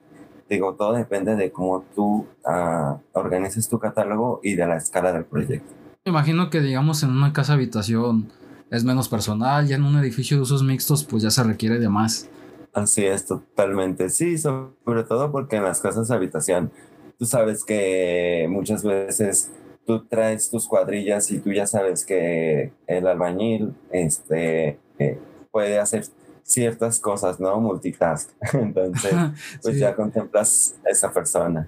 [0.49, 5.25] Digo, todo depende de cómo tú uh, organices tu catálogo y de la escala del
[5.25, 5.71] proyecto.
[6.05, 8.31] Me imagino que, digamos, en una casa habitación
[8.71, 11.89] es menos personal, ya en un edificio de usos mixtos, pues ya se requiere de
[11.89, 12.29] más.
[12.73, 14.09] Así es, totalmente.
[14.09, 16.71] Sí, sobre todo porque en las casas de habitación,
[17.17, 19.51] tú sabes que muchas veces
[19.89, 26.05] tú traes tus cuadrillas y tú ya sabes que el albañil este, eh, puede hacer
[26.43, 27.59] ciertas cosas, ¿no?
[27.59, 28.29] Multitask.
[28.53, 29.15] Entonces,
[29.63, 31.67] pues ya contemplas a esa persona.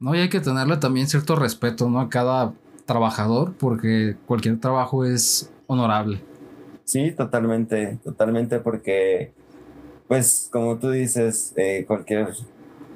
[0.00, 2.00] No, y hay que tenerle también cierto respeto, ¿no?
[2.00, 2.52] A cada
[2.84, 6.20] trabajador, porque cualquier trabajo es honorable.
[6.82, 9.32] Sí, totalmente, totalmente, porque
[10.08, 12.30] pues como tú dices, eh, cualquier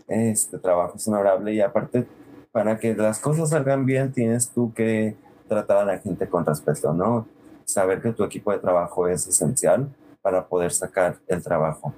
[0.09, 2.09] este, trabajo es honorable y aparte,
[2.55, 5.17] para que las cosas salgan bien, tienes tú que
[5.49, 7.27] tratar a la gente con respeto, ¿no?
[7.65, 11.93] Saber que tu equipo de trabajo es esencial para poder sacar el trabajo.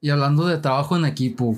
[0.00, 1.56] Y hablando de trabajo en equipo,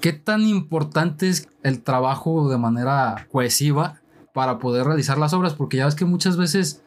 [0.00, 4.00] ¿qué tan importante es el trabajo de manera cohesiva
[4.32, 5.54] para poder realizar las obras?
[5.54, 6.84] Porque ya ves que muchas veces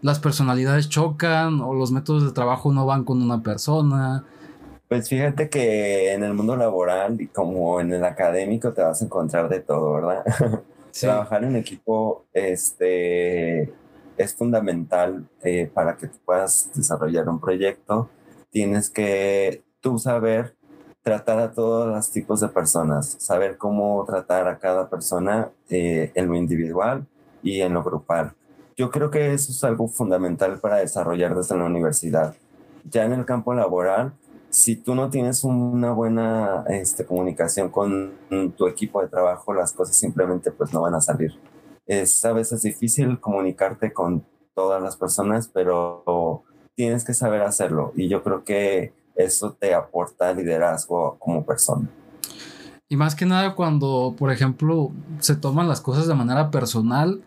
[0.00, 4.24] las personalidades chocan o los métodos de trabajo no van con una persona
[4.92, 9.06] pues fíjate que en el mundo laboral y como en el académico te vas a
[9.06, 10.22] encontrar de todo, ¿verdad?
[11.00, 13.72] Trabajar en equipo este,
[14.18, 18.10] es fundamental eh, para que tú puedas desarrollar un proyecto.
[18.50, 20.56] Tienes que tú saber
[21.00, 26.28] tratar a todos los tipos de personas, saber cómo tratar a cada persona eh, en
[26.28, 27.06] lo individual
[27.42, 28.34] y en lo grupal.
[28.76, 32.34] Yo creo que eso es algo fundamental para desarrollar desde la universidad.
[32.90, 34.12] Ya en el campo laboral,
[34.52, 38.12] si tú no tienes una buena este, comunicación con
[38.54, 41.32] tu equipo de trabajo, las cosas simplemente pues no van a salir.
[41.86, 48.08] Es a veces difícil comunicarte con todas las personas, pero tienes que saber hacerlo y
[48.10, 51.88] yo creo que eso te aporta liderazgo como persona.
[52.90, 57.22] Y más que nada cuando, por ejemplo, se toman las cosas de manera personal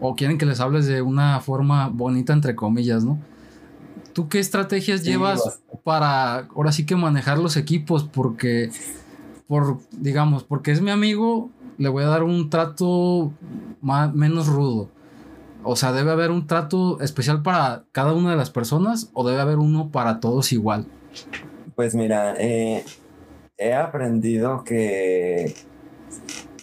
[0.00, 3.20] o quieren que les hables de una forma bonita, entre comillas, ¿no?
[4.12, 8.04] ¿Tú qué estrategias llevas para ahora sí que manejar los equipos?
[8.04, 8.70] Porque,
[9.46, 13.32] por, digamos, porque es mi amigo, le voy a dar un trato
[13.80, 14.88] más, menos rudo.
[15.62, 19.40] O sea, debe haber un trato especial para cada una de las personas o debe
[19.40, 20.86] haber uno para todos igual.
[21.76, 22.84] Pues mira, eh,
[23.58, 25.54] he aprendido que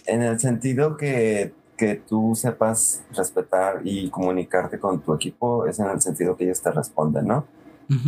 [0.06, 5.86] en el sentido que que tú sepas respetar y comunicarte con tu equipo es en
[5.86, 7.46] el sentido que ellos te responden, ¿no?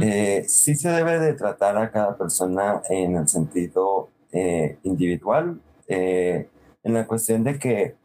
[0.02, 6.50] Eh, sí se debe de tratar a cada persona en el sentido eh, individual, eh,
[6.82, 7.96] en la cuestión de que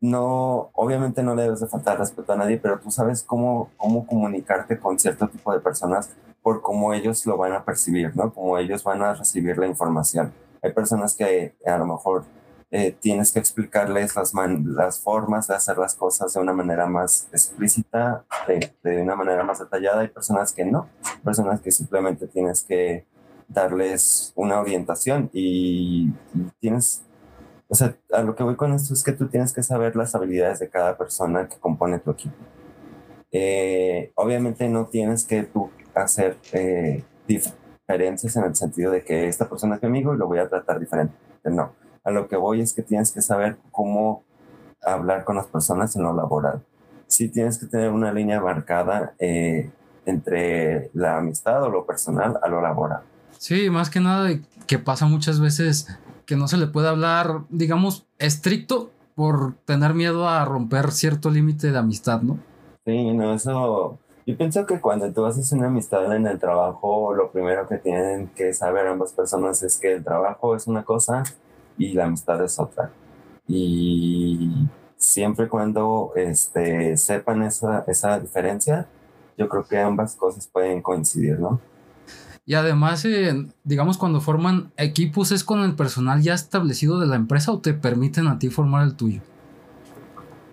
[0.00, 4.06] no, obviamente no le debes de faltar respeto a nadie, pero tú sabes cómo, cómo
[4.06, 8.32] comunicarte con cierto tipo de personas por cómo ellos lo van a percibir, ¿no?
[8.32, 10.32] Cómo ellos van a recibir la información.
[10.62, 12.24] Hay personas que a lo mejor
[12.72, 14.32] eh, tienes que explicarles las,
[14.64, 19.44] las formas de hacer las cosas de una manera más explícita, de, de, una manera
[19.44, 20.00] más detallada.
[20.00, 20.88] Hay personas que no,
[21.24, 23.06] personas que simplemente tienes que
[23.48, 26.10] darles una orientación y,
[26.58, 27.04] tienes,
[27.68, 30.16] o sea, a lo que voy con esto es que tú tienes que saber las
[30.16, 32.34] habilidades de cada persona que compone tu equipo.
[33.30, 39.48] Eh, obviamente no tienes que tú hacer eh, diferencias en el sentido de que esta
[39.48, 41.14] persona es mi amigo y lo voy a tratar diferente.
[41.44, 44.22] No a lo que voy es que tienes que saber cómo
[44.80, 46.62] hablar con las personas en lo laboral.
[47.08, 49.70] Sí tienes que tener una línea marcada eh,
[50.06, 53.00] entre la amistad o lo personal a lo laboral.
[53.38, 54.30] Sí, más que nada
[54.68, 55.88] que pasa muchas veces
[56.26, 61.72] que no se le puede hablar, digamos, estricto por tener miedo a romper cierto límite
[61.72, 62.38] de amistad, ¿no?
[62.84, 63.98] Sí, no, eso...
[64.26, 68.28] Yo pienso que cuando tú haces una amistad en el trabajo, lo primero que tienen
[68.28, 71.22] que saber ambas personas es que el trabajo es una cosa
[71.78, 72.90] y la amistad es otra.
[73.48, 78.86] Y siempre cuando este, sepan esa, esa diferencia,
[79.38, 81.60] yo creo que ambas cosas pueden coincidir, ¿no?
[82.48, 87.16] Y además, eh, digamos, cuando forman equipos, ¿es con el personal ya establecido de la
[87.16, 89.20] empresa o te permiten a ti formar el tuyo?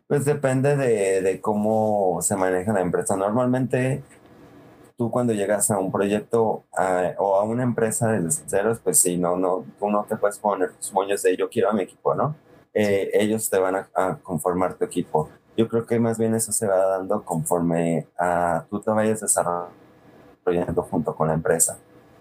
[0.08, 3.16] Pues depende de, de cómo se maneja la empresa.
[3.16, 4.04] Normalmente,
[5.04, 6.64] tú cuando llegas a un proyecto
[7.18, 10.72] o a una empresa de ceros, pues sí, no, no, tú no te puedes poner
[10.76, 12.38] tus moños de yo quiero a mi equipo, ¿no?
[12.74, 15.30] Eh, ellos te van a, a, conformar tu equipo.
[15.58, 20.84] Yo creo que más bien eso se va dando conforme a tú te vayas desarrollando
[20.84, 21.78] junto con la empresa.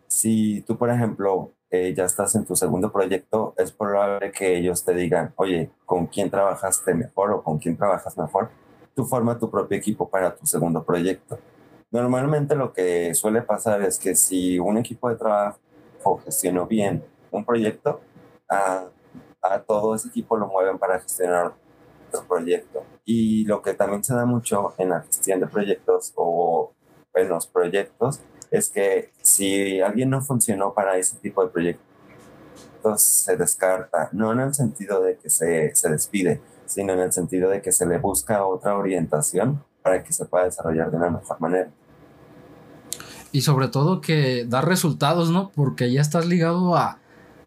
[0.08, 4.84] Si tú, por ejemplo, eh, ya estás en tu segundo proyecto, es probable que ellos
[4.84, 8.50] te digan, oye, ¿con quién trabajaste mejor o con quién trabajas mejor?
[8.96, 11.38] Tú forma tu propio equipo para tu segundo proyecto.
[11.92, 15.60] Normalmente lo que suele pasar es que si un equipo de trabajo
[16.24, 18.00] gestionó bien un proyecto,
[18.48, 18.86] a,
[19.42, 21.52] a todo ese equipo lo mueven para gestionar
[22.08, 22.82] otro proyecto.
[23.04, 26.72] Y lo que también se da mucho en la gestión de proyectos o
[27.14, 31.82] en los proyectos es que si alguien no funcionó para ese tipo de proyectos,
[32.96, 37.50] se descarta, no en el sentido de que se, se despide, sino en el sentido
[37.50, 41.40] de que se le busca otra orientación para que se pueda desarrollar de una mejor
[41.40, 41.70] manera.
[43.32, 45.50] Y sobre todo que da resultados, ¿no?
[45.54, 46.98] Porque ya estás ligado a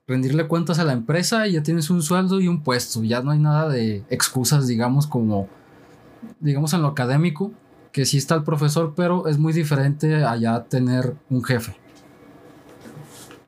[0.08, 3.04] rendirle cuentas a la empresa y ya tienes un sueldo y un puesto.
[3.04, 5.48] Ya no hay nada de excusas, digamos, como,
[6.40, 7.52] digamos, en lo académico,
[7.92, 11.76] que sí está el profesor, pero es muy diferente allá tener un jefe.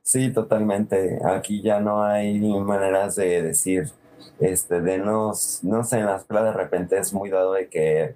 [0.04, 1.20] Sí, totalmente.
[1.26, 3.92] Aquí ya no hay maneras de decir,
[4.40, 8.16] este, denos, no sé, en la escuela de repente es muy dado de que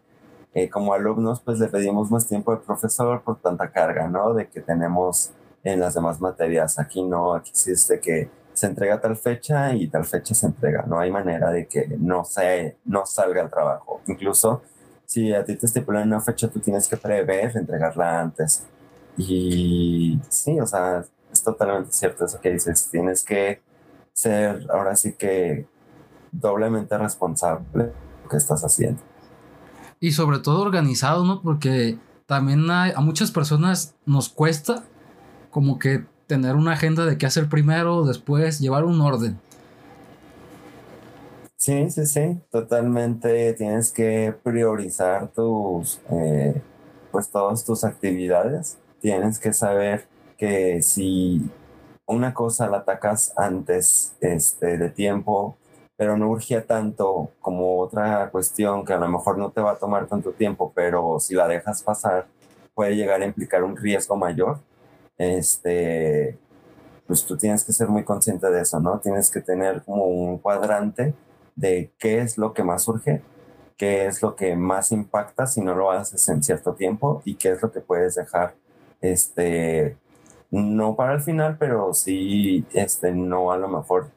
[0.53, 4.33] eh, como alumnos pues le pedimos más tiempo al profesor por tanta carga, ¿no?
[4.33, 5.31] De que tenemos
[5.63, 6.79] en las demás materias.
[6.79, 10.83] Aquí no, aquí existe que se entrega tal fecha y tal fecha se entrega.
[10.87, 14.01] No hay manera de que no, se, no salga el trabajo.
[14.07, 14.61] Incluso
[15.05, 18.65] si a ti te estipulan una fecha, tú tienes que prever entregarla antes.
[19.17, 22.89] Y sí, o sea, es totalmente cierto eso que dices.
[22.89, 23.61] Tienes que
[24.13, 25.65] ser ahora sí que
[26.31, 29.01] doblemente responsable de lo que estás haciendo.
[30.01, 31.41] Y sobre todo organizado, ¿no?
[31.41, 34.83] Porque también hay, a muchas personas nos cuesta
[35.51, 39.39] como que tener una agenda de qué hacer primero, después, llevar un orden.
[41.57, 46.59] Sí, sí, sí, totalmente tienes que priorizar tus, eh,
[47.11, 48.79] pues todas tus actividades.
[48.99, 51.51] Tienes que saber que si
[52.07, 55.57] una cosa la atacas antes este, de tiempo,
[56.01, 59.77] pero no urgía tanto como otra cuestión que a lo mejor no te va a
[59.77, 62.25] tomar tanto tiempo, pero si la dejas pasar
[62.73, 64.57] puede llegar a implicar un riesgo mayor.
[65.15, 66.39] Este,
[67.05, 68.97] pues tú tienes que ser muy consciente de eso, ¿no?
[68.97, 71.13] Tienes que tener como un cuadrante
[71.55, 73.21] de qué es lo que más surge,
[73.77, 77.51] qué es lo que más impacta si no lo haces en cierto tiempo y qué
[77.51, 78.55] es lo que puedes dejar,
[79.01, 79.97] este,
[80.49, 84.09] no para el final, pero sí, este, no a lo mejor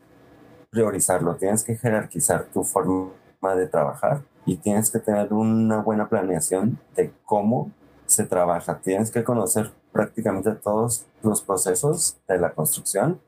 [0.74, 1.36] priorizarlo.
[1.36, 7.12] Tienes que jerarquizar tu forma de trabajar y tienes que tener una buena planeación de
[7.24, 7.70] cómo
[8.06, 8.80] se trabaja.
[8.80, 13.20] Tienes que conocer prácticamente todos los procesos de la construcción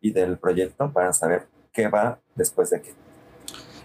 [0.00, 2.94] y del proyecto para saber qué va después de qué.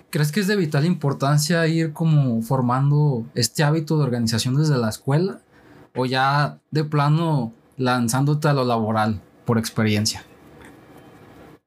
[0.09, 4.89] ¿Crees que es de vital importancia ir como formando este hábito de organización desde la
[4.89, 5.41] escuela?
[5.95, 10.24] ¿O ya de plano lanzándote a lo laboral por experiencia?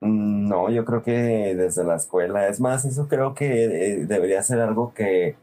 [0.00, 2.48] Mm, no, yo creo que desde la escuela.
[2.48, 5.36] Es más, eso creo que eh, debería ser algo que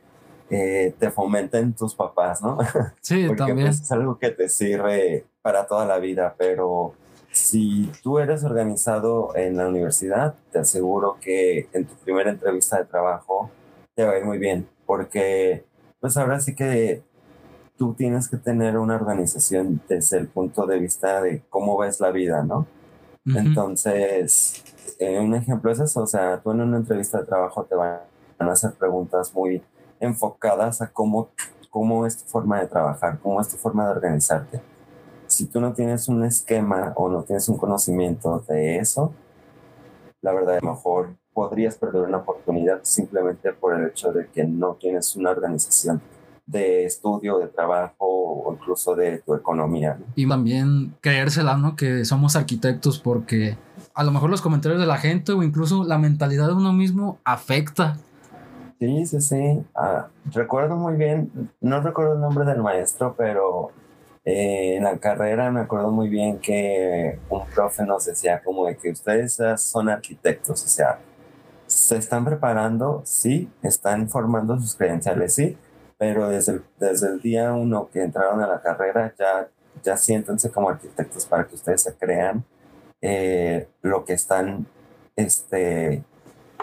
[0.49, 2.57] eh, te fomenten tus papás, ¿no?
[3.01, 3.67] Sí, Porque también.
[3.67, 6.93] Pues, es algo que te sirve para toda la vida, pero
[7.31, 12.85] si tú eres organizado en la universidad, te aseguro que en tu primera entrevista de
[12.85, 13.51] trabajo
[13.93, 15.65] te va a ir muy bien, porque
[15.99, 17.03] pues ahora sí que
[17.77, 22.11] tú tienes que tener una organización desde el punto de vista de cómo ves la
[22.11, 22.67] vida, ¿no?
[23.25, 24.63] Entonces,
[24.99, 27.99] eh, un ejemplo es eso, o sea, tú en una entrevista de trabajo te van
[28.39, 29.63] a hacer preguntas muy
[29.99, 31.29] enfocadas a cómo,
[31.69, 34.61] cómo es tu forma de trabajar, cómo es tu forma de organizarte.
[35.27, 39.11] Si tú no tienes un esquema o no tienes un conocimiento de eso,
[40.21, 44.43] la verdad, a lo mejor podrías perder una oportunidad simplemente por el hecho de que
[44.43, 46.01] no tienes una organización
[46.45, 49.97] de estudio, de trabajo o incluso de tu economía.
[49.99, 50.05] ¿no?
[50.15, 51.75] Y también creérsela, ¿no?
[51.75, 53.57] Que somos arquitectos porque
[53.93, 57.17] a lo mejor los comentarios de la gente o incluso la mentalidad de uno mismo
[57.23, 57.97] afecta.
[58.79, 59.63] Sí, sí, sí.
[59.73, 61.31] Ah, recuerdo muy bien,
[61.61, 63.71] no recuerdo el nombre del maestro, pero
[64.27, 68.75] Eh, en la carrera me acuerdo muy bien que un profe nos decía como de
[68.75, 70.97] que ustedes son arquitectos, o sea,
[71.67, 75.55] se están preparando, sí, están formando sus credenciales, sí,
[75.97, 79.47] pero desde el, desde el día uno que entraron a la carrera ya,
[79.83, 82.43] ya siéntense como arquitectos para que ustedes se crean
[83.01, 84.67] eh, lo que están
[85.15, 86.03] este,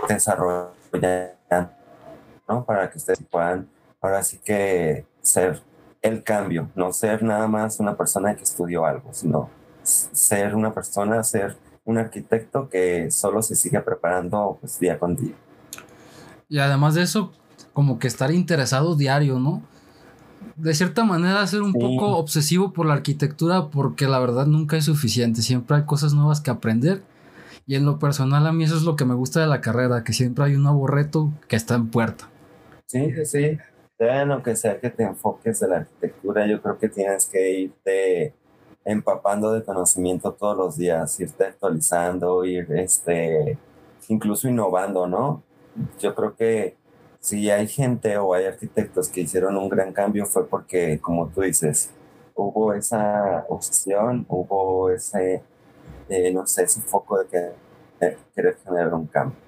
[0.08, 0.72] desarrollando,
[2.48, 2.64] ¿no?
[2.64, 3.68] Para que ustedes puedan
[4.00, 5.62] ahora sí que ser
[6.02, 9.48] el cambio, no ser nada más una persona que estudió algo, sino
[9.82, 15.34] ser una persona, ser un arquitecto que solo se sigue preparando pues, día con día.
[16.48, 17.32] Y además de eso,
[17.72, 19.62] como que estar interesado diario, ¿no?
[20.56, 24.84] De cierta manera ser un poco obsesivo por la arquitectura porque la verdad nunca es
[24.84, 27.02] suficiente, siempre hay cosas nuevas que aprender
[27.66, 30.04] y en lo personal a mí eso es lo que me gusta de la carrera,
[30.04, 32.28] que siempre hay un nuevo reto que está en puerta.
[32.86, 33.58] Sí, sí,
[34.26, 38.34] lo que sea que te enfoques de la arquitectura, yo creo que tienes que irte
[38.84, 43.56] empapando de conocimiento todos los días, irte actualizando, ir este,
[44.08, 45.42] incluso innovando, ¿no?
[46.00, 46.76] Yo creo que
[47.22, 51.42] si hay gente o hay arquitectos que hicieron un gran cambio fue porque, como tú
[51.42, 51.90] dices,
[52.34, 55.40] hubo esa obsesión, hubo ese,
[56.08, 59.38] eh, no sé, ese foco de que, querer generar un cambio.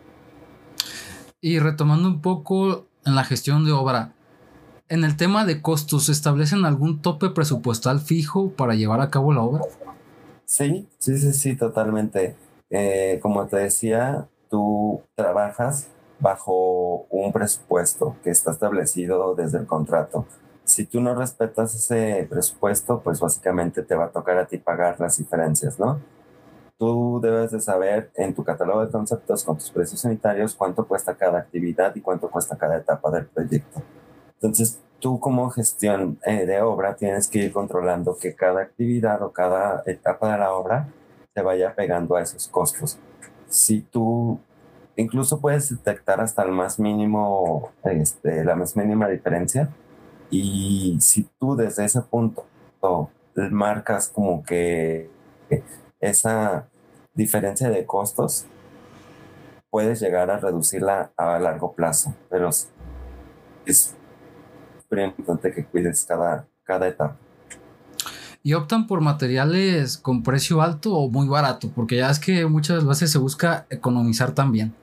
[1.41, 4.13] Y retomando un poco en la gestión de obra,
[4.89, 9.43] en el tema de costos, ¿establecen algún tope presupuestal fijo para llevar a cabo la
[9.43, 9.63] obra?
[10.45, 12.37] Sí, sí, sí, sí, totalmente.
[12.71, 15.89] Eh, como te decía, tú trabajas
[16.19, 20.27] bajo un presupuesto que está establecido desde el contrato.
[20.65, 24.99] Si tú no respetas ese presupuesto, pues básicamente te va a tocar a ti pagar
[24.99, 26.01] las diferencias, ¿no?
[26.79, 31.15] Tú debes de saber en tu catálogo de conceptos con tus precios sanitarios cuánto cuesta
[31.15, 33.83] cada actividad y cuánto cuesta cada etapa del proyecto.
[34.35, 39.33] Entonces, tú como gestión eh, de obra tienes que ir controlando que cada actividad o
[39.33, 40.89] cada etapa de la obra
[41.35, 42.99] te vaya pegando a esos costos.
[43.49, 44.41] Si tú
[44.97, 49.71] incluso puedes detectar hasta el más mínimo, este, la más mínima diferencia,
[50.31, 52.47] y si tú desde ese punto
[53.51, 55.11] marcas como que
[56.01, 56.69] esa
[57.15, 58.47] diferencia de costos,
[59.71, 62.51] puedes llegar a reducirla a largo plazo, pero
[63.67, 63.95] es
[64.91, 67.17] importante que cuides cada, cada etapa.
[68.43, 71.71] ¿Y optan por materiales con precio alto o muy barato?
[71.75, 74.75] Porque ya es que muchas veces se busca economizar también.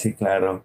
[0.00, 0.64] Sí, claro.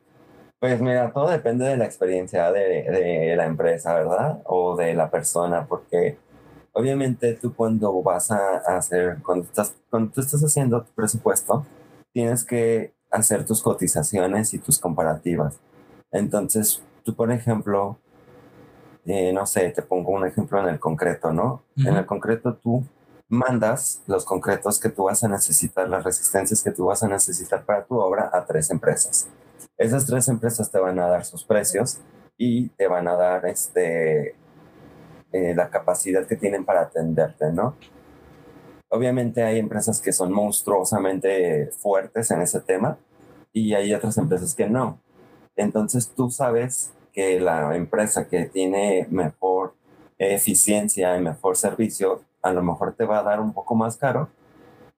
[0.60, 4.42] Pues mira, todo depende de la experiencia de, de, la empresa, ¿verdad?
[4.46, 6.18] O de la persona, porque
[6.72, 11.66] obviamente tú cuando vas a hacer, cuando, estás, cuando tú estás haciendo tu presupuesto,
[12.14, 15.60] tienes que hacer tus cotizaciones y tus comparativas.
[16.14, 18.00] Entonces, tú, por ejemplo,
[19.06, 21.64] eh, no sé, te pongo un ejemplo en el concreto, ¿no?
[21.76, 22.86] En el concreto tú
[23.28, 27.66] mandas los concretos que tú vas a necesitar, las resistencias que tú vas a necesitar
[27.66, 29.28] para tu obra a tres empresas.
[29.78, 32.00] Esas tres empresas te van a dar sus precios
[32.38, 34.36] y te van a dar este,
[35.32, 37.76] eh, la capacidad que tienen para atenderte, ¿no?
[38.90, 42.98] Obviamente hay empresas que son monstruosamente fuertes en ese tema
[43.52, 45.00] y hay otras empresas que no.
[45.56, 49.74] Entonces tú sabes que la empresa que tiene mejor
[50.18, 54.30] eficiencia y mejor servicio, a lo mejor te va a dar un poco más caro,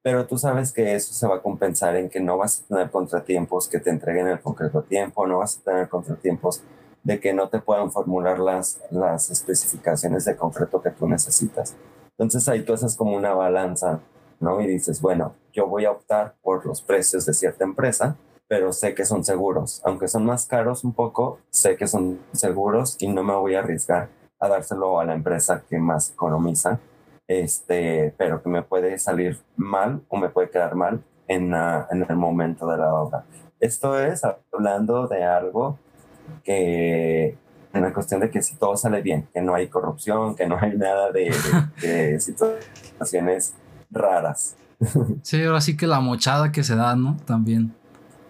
[0.04, 2.92] pero tú sabes que eso se va a compensar en que no vas a tener
[2.92, 6.62] contratiempos que te entreguen el concreto tiempo, no vas a tener contratiempos
[7.04, 11.76] de que no te puedan formular las, las especificaciones de concreto que tú necesitas.
[12.12, 14.02] Entonces ahí tú haces como una balanza,
[14.40, 14.62] ¿no?
[14.62, 18.18] Y dices, bueno, yo voy a optar por los precios de cierta empresa
[18.48, 19.82] pero sé que son seguros.
[19.84, 23.60] Aunque son más caros un poco, sé que son seguros y no me voy a
[23.60, 26.80] arriesgar a dárselo a la empresa que más economiza,
[27.28, 32.16] este, pero que me puede salir mal o me puede quedar mal en, en el
[32.16, 33.26] momento de la obra.
[33.60, 34.22] Esto es
[34.54, 35.80] hablando de algo
[36.44, 37.38] que
[37.74, 40.58] en la cuestión de que si todo sale bien, que no hay corrupción, que no
[40.60, 41.34] hay nada de,
[41.82, 43.54] de, de situaciones
[43.90, 44.56] raras.
[45.24, 47.18] Sí, ahora sí que la mochada que se da, ¿no?
[47.26, 47.74] También.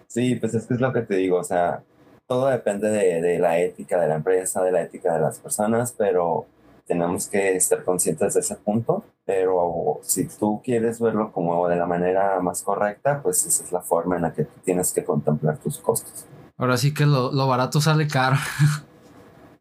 [0.06, 1.82] Sí, pues es que es lo que te digo, o sea,
[2.26, 5.94] todo depende de, de, la ética de la empresa, de la ética de las personas,
[5.96, 6.46] pero
[6.88, 11.86] tenemos que estar conscientes de ese punto, pero si tú quieres verlo como de la
[11.86, 15.58] manera más correcta, pues esa es la forma en la que tú tienes que contemplar
[15.58, 16.26] tus costos.
[16.56, 18.36] Ahora sí que lo, lo barato sale caro.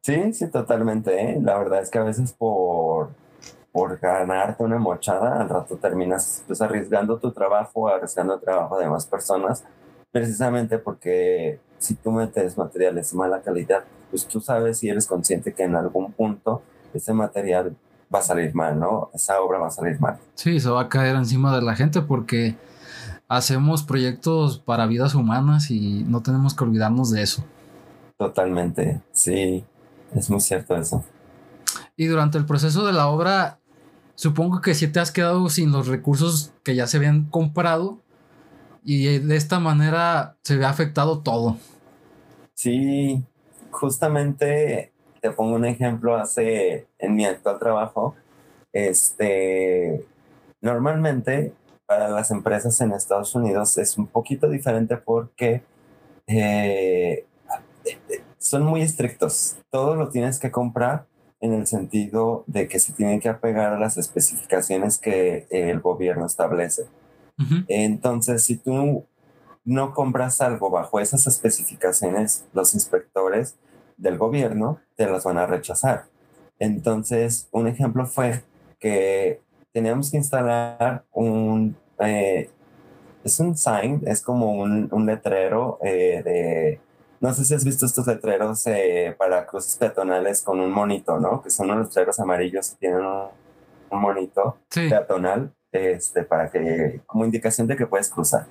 [0.02, 1.22] Sí, sí, totalmente.
[1.22, 1.38] ¿eh?
[1.42, 3.10] La verdad es que a veces por,
[3.74, 8.88] por ganarte una mochada, al rato terminas pues, arriesgando tu trabajo, arriesgando el trabajo de
[8.88, 9.66] más personas
[10.12, 15.54] precisamente porque si tú metes materiales de mala calidad, pues tú sabes y eres consciente
[15.54, 16.62] que en algún punto
[16.98, 17.76] ese material
[18.14, 19.10] va a salir mal, ¿no?
[19.14, 20.18] Esa obra va a salir mal.
[20.36, 22.56] Sí, se va a caer encima de la gente porque
[23.28, 27.44] hacemos proyectos para vidas humanas y no tenemos que olvidarnos de eso.
[28.18, 29.64] Totalmente, sí,
[30.14, 31.04] es muy cierto eso.
[31.96, 33.60] Y durante el proceso de la obra,
[34.16, 38.00] supongo que si te has quedado sin los recursos que ya se habían comprado
[38.84, 41.58] y de esta manera se ve afectado todo.
[42.54, 43.24] Sí,
[43.72, 44.94] justamente
[45.28, 48.16] te pongo un ejemplo, hace en mi actual trabajo,
[48.72, 50.06] este,
[50.62, 51.54] normalmente
[51.86, 55.64] para las empresas en Estados Unidos es un poquito diferente porque
[56.28, 57.26] eh,
[58.38, 59.58] son muy estrictos.
[59.70, 61.08] Todo lo tienes que comprar
[61.42, 66.26] en el sentido de que se tienen que apegar a las especificaciones que el gobierno
[66.26, 66.88] establece.
[67.68, 69.06] Entonces, si tú
[69.66, 73.58] no compras algo bajo esas especificaciones, los inspectores
[73.98, 76.06] del gobierno te las van a rechazar.
[76.60, 78.44] Entonces, un ejemplo fue
[78.80, 79.42] que
[79.74, 82.50] teníamos que instalar un, eh,
[83.24, 86.80] es un sign, es como un, un letrero eh, de,
[87.20, 91.42] no sé si has visto estos letreros eh, para cruces peatonales con un monito, ¿no?
[91.42, 93.28] Que son unos letreros amarillos que tienen un,
[93.90, 98.46] monito peatonal este, para que, como indicación de que puedes cruzar.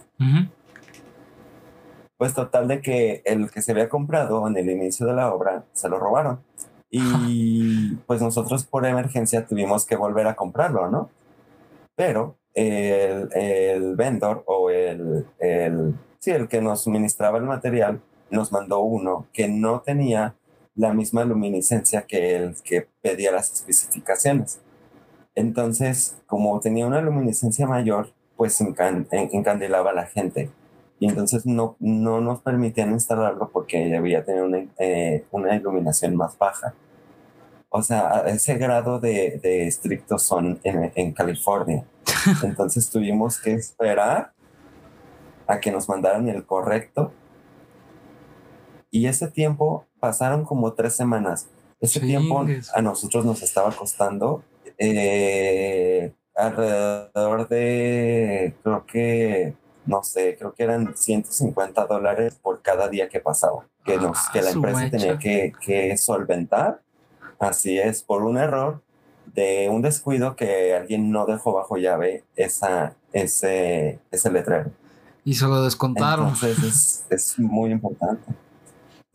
[2.19, 5.65] Pues total de que el que se había comprado en el inicio de la obra
[5.73, 6.41] se lo robaron.
[6.91, 11.11] Y pues nosotros por emergencia tuvimos que volver a comprarlo, ¿no?
[11.95, 18.01] Pero el, el vendor o el, el, sí, el que nos suministraba el material
[18.31, 20.37] nos mandó uno que no tenía
[20.75, 24.61] la misma luminiscencia que el que pedía las especificaciones.
[25.35, 30.51] Entonces, como tenía una luminiscencia mayor, pues encandilaba a la gente.
[30.99, 36.39] Y entonces no, no nos permitían instalarlo porque debía tener una, eh, una iluminación más
[36.39, 36.75] baja.
[37.69, 41.85] O sea, ese grado de, de estrictos son en, en California.
[42.43, 44.33] Entonces tuvimos que esperar
[45.47, 47.13] a que nos mandaran el correcto.
[48.91, 51.49] Y ese tiempo pasaron como tres semanas.
[51.81, 54.43] Ese tiempo a nosotros nos estaba costando
[54.79, 59.55] eh, alrededor de, creo que,
[59.87, 64.43] no sé, creo que eran 150 dólares por cada día que pasaba, que, nos, que
[64.43, 66.81] la ah, empresa tenía que, que solventar.
[67.39, 68.83] Así es, por un error
[69.35, 74.71] de un descuido que alguien no dejó bajo llave esa, ese, ese letrero.
[75.25, 76.29] Y se lo descontaron.
[76.29, 78.33] Entonces es, es muy importante.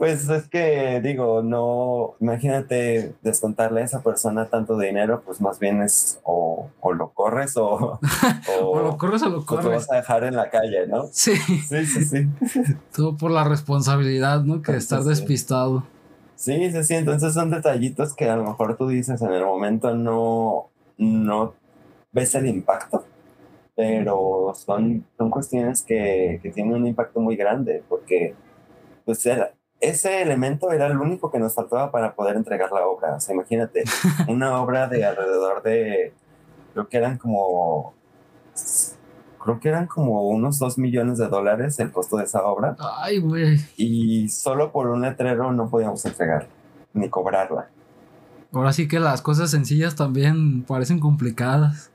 [0.01, 5.83] Pues es que digo, no, imagínate descontarle a esa persona tanto dinero, pues más bien
[5.83, 7.99] es o, o lo corres o,
[8.63, 9.63] o, lo corres o lo corres.
[9.63, 11.07] Te vas a dejar en la calle, ¿no?
[11.11, 11.35] Sí.
[11.35, 12.27] Sí, sí, sí.
[12.95, 14.63] Todo por la responsabilidad, ¿no?
[14.63, 15.83] Que estar despistado.
[16.33, 16.95] Sí, sí, sí.
[16.95, 21.53] Entonces son detallitos que a lo mejor tú dices en el momento no, no
[22.11, 23.05] ves el impacto,
[23.75, 28.33] pero son, son cuestiones que, que tienen un impacto muy grande porque
[29.05, 29.51] pues era,
[29.81, 33.15] ese elemento era el único que nos faltaba para poder entregar la obra.
[33.15, 33.83] O sea, imagínate,
[34.27, 36.13] una obra de alrededor de,
[36.73, 37.93] creo que eran como
[39.43, 42.75] creo que eran como unos 2 millones de dólares el costo de esa obra.
[42.79, 43.59] Ay, güey.
[43.75, 46.47] Y solo por un letrero no podíamos entregar
[46.93, 47.69] ni cobrarla.
[48.53, 51.89] Ahora sí que las cosas sencillas también parecen complicadas.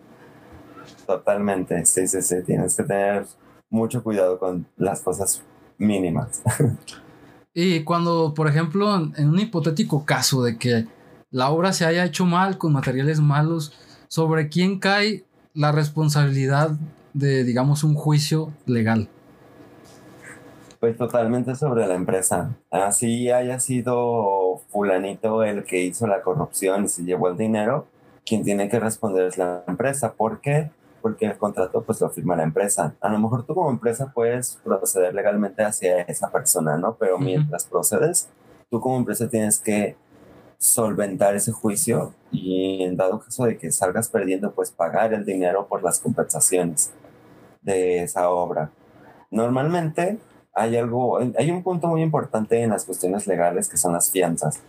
[1.07, 2.43] Totalmente, sí, sí, sí.
[2.45, 3.26] Tienes que tener
[3.70, 5.43] mucho cuidado con las cosas
[5.78, 6.43] mínimas.
[7.59, 10.84] y cuando, por ejemplo, en un hipotético caso de que
[11.30, 13.72] la obra se haya hecho mal con materiales malos,
[14.09, 16.72] ¿sobre quién cae la responsabilidad
[17.14, 19.09] de, digamos, un juicio legal?
[20.80, 22.54] Pues totalmente sobre la empresa.
[22.70, 27.86] Así haya sido fulanito el que hizo la corrupción y se llevó el dinero,
[28.26, 30.12] quien tiene que responder es la empresa.
[30.12, 30.70] ¿Por qué?
[31.07, 32.96] Porque el contrato pues lo firma la empresa.
[33.00, 36.96] A lo mejor tú como empresa puedes proceder legalmente hacia esa persona, ¿no?
[36.96, 38.28] Pero mientras procedes,
[38.68, 39.94] tú como empresa tienes que
[40.59, 45.68] solventar ese juicio y en dado caso de que salgas perdiendo, pues pagar el dinero
[45.68, 46.90] por las compensaciones
[47.62, 48.72] de esa obra.
[49.30, 50.18] Normalmente
[50.52, 54.61] hay algo, hay un punto muy importante en las cuestiones legales que son las fianzas.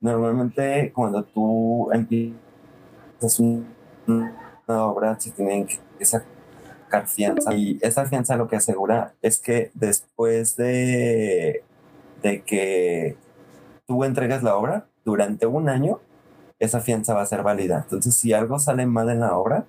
[0.00, 3.40] Normalmente cuando tú empiezas
[4.06, 9.70] una obra se tienen que sacar fianza y esa fianza lo que asegura es que
[9.74, 11.64] después de,
[12.22, 13.16] de que
[13.86, 16.00] tú entregas la obra durante un año,
[16.58, 17.80] esa fianza va a ser válida.
[17.82, 19.66] Entonces, si algo sale mal en la obra,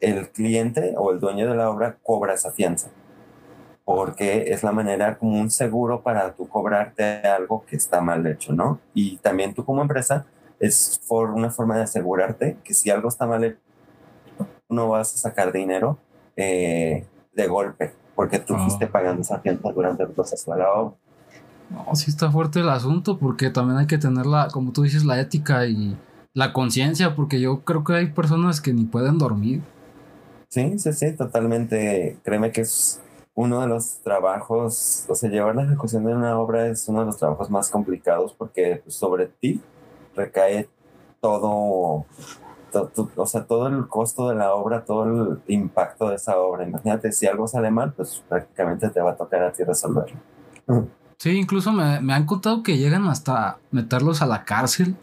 [0.00, 2.88] el cliente o el dueño de la obra cobra esa fianza,
[3.84, 8.52] porque es la manera como un seguro para tú cobrarte algo que está mal hecho,
[8.52, 8.80] ¿no?
[8.94, 10.26] Y también tú como empresa
[10.60, 13.58] es por una forma de asegurarte que si algo está mal,
[14.68, 15.98] no vas a sacar dinero
[16.36, 18.90] eh, de golpe, porque tú fuiste ah.
[18.92, 20.96] pagando esa fianza durante el proceso de la obra.
[21.70, 25.04] No, sí está fuerte el asunto, porque también hay que tener la, como tú dices,
[25.04, 25.96] la ética y
[26.32, 29.62] la conciencia, porque yo creo que hay personas que ni pueden dormir.
[30.48, 32.16] Sí, sí, sí, totalmente.
[32.22, 33.00] Créeme que es
[33.34, 37.06] uno de los trabajos, o sea, llevar la ejecución de una obra es uno de
[37.06, 39.60] los trabajos más complicados porque pues, sobre ti
[40.16, 40.68] recae
[41.20, 42.04] todo,
[42.72, 46.66] o sea, todo el costo de la obra, todo el impacto de esa obra.
[46.66, 50.18] Imagínate, si algo sale mal, pues prácticamente te va a tocar a ti resolverlo.
[51.16, 54.96] Sí, incluso me, me han contado que llegan hasta meterlos a la cárcel.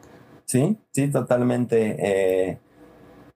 [0.46, 1.96] Sí, sí, totalmente.
[2.00, 2.60] Eh,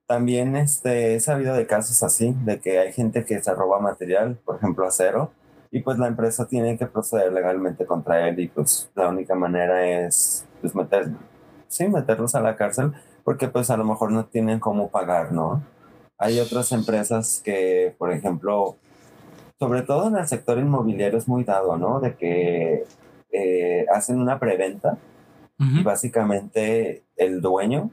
[0.06, 4.38] también este, he sabido de casos así, de que hay gente que se roba material,
[4.44, 5.32] por ejemplo acero,
[5.70, 9.86] y pues la empresa tiene que proceder legalmente contra él y pues la única manera
[9.86, 11.12] es pues meter,
[11.68, 12.92] sí, meterlos a la cárcel
[13.24, 15.62] porque pues a lo mejor no tienen cómo pagar, ¿no?
[16.18, 18.76] Hay otras empresas que, por ejemplo,
[19.58, 22.00] sobre todo en el sector inmobiliario es muy dado, ¿no?
[22.00, 22.84] De que
[23.32, 24.98] eh, hacen una preventa
[25.58, 27.90] y básicamente el dueño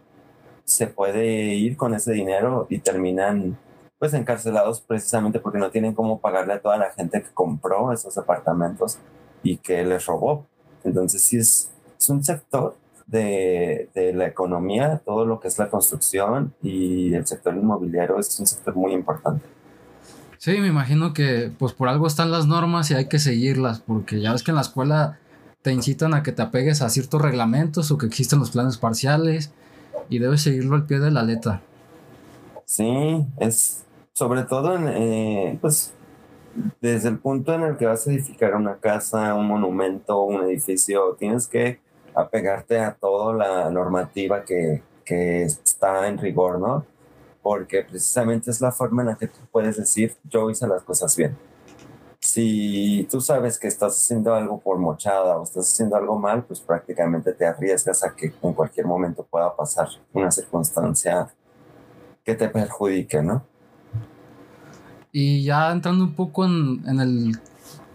[0.64, 3.58] se puede ir con ese dinero y terminan
[4.00, 8.18] pues encarcelados precisamente porque no tienen cómo pagarle a toda la gente que compró esos
[8.18, 9.00] apartamentos
[9.44, 10.46] y que les robó.
[10.84, 12.76] Entonces sí es, es un sector
[13.08, 18.40] de, de, la economía, todo lo que es la construcción y el sector inmobiliario es
[18.40, 19.46] un sector muy importante.
[20.38, 24.22] Sí, me imagino que pues por algo están las normas y hay que seguirlas, porque
[24.22, 25.20] ya ves que en la escuela
[25.62, 29.52] te incitan a que te apegues a ciertos reglamentos o que existen los planes parciales
[30.10, 31.62] y debes seguirlo al pie de la letra.
[32.66, 35.94] Sí, es sobre todo en, eh, pues,
[36.82, 41.16] desde el punto en el que vas a edificar una casa, un monumento, un edificio,
[41.20, 41.80] tienes que
[42.18, 46.86] apegarte a toda la normativa que, que está en rigor, ¿no?
[47.42, 51.16] Porque precisamente es la forma en la que tú puedes decir, yo hice las cosas
[51.16, 51.38] bien
[52.28, 56.60] si tú sabes que estás haciendo algo por mochada o estás haciendo algo mal, pues
[56.60, 61.28] prácticamente te arriesgas a que en cualquier momento pueda pasar una circunstancia
[62.26, 63.46] que te perjudique, ¿no?
[65.14, 67.40] Y ya entrando un poco en, en el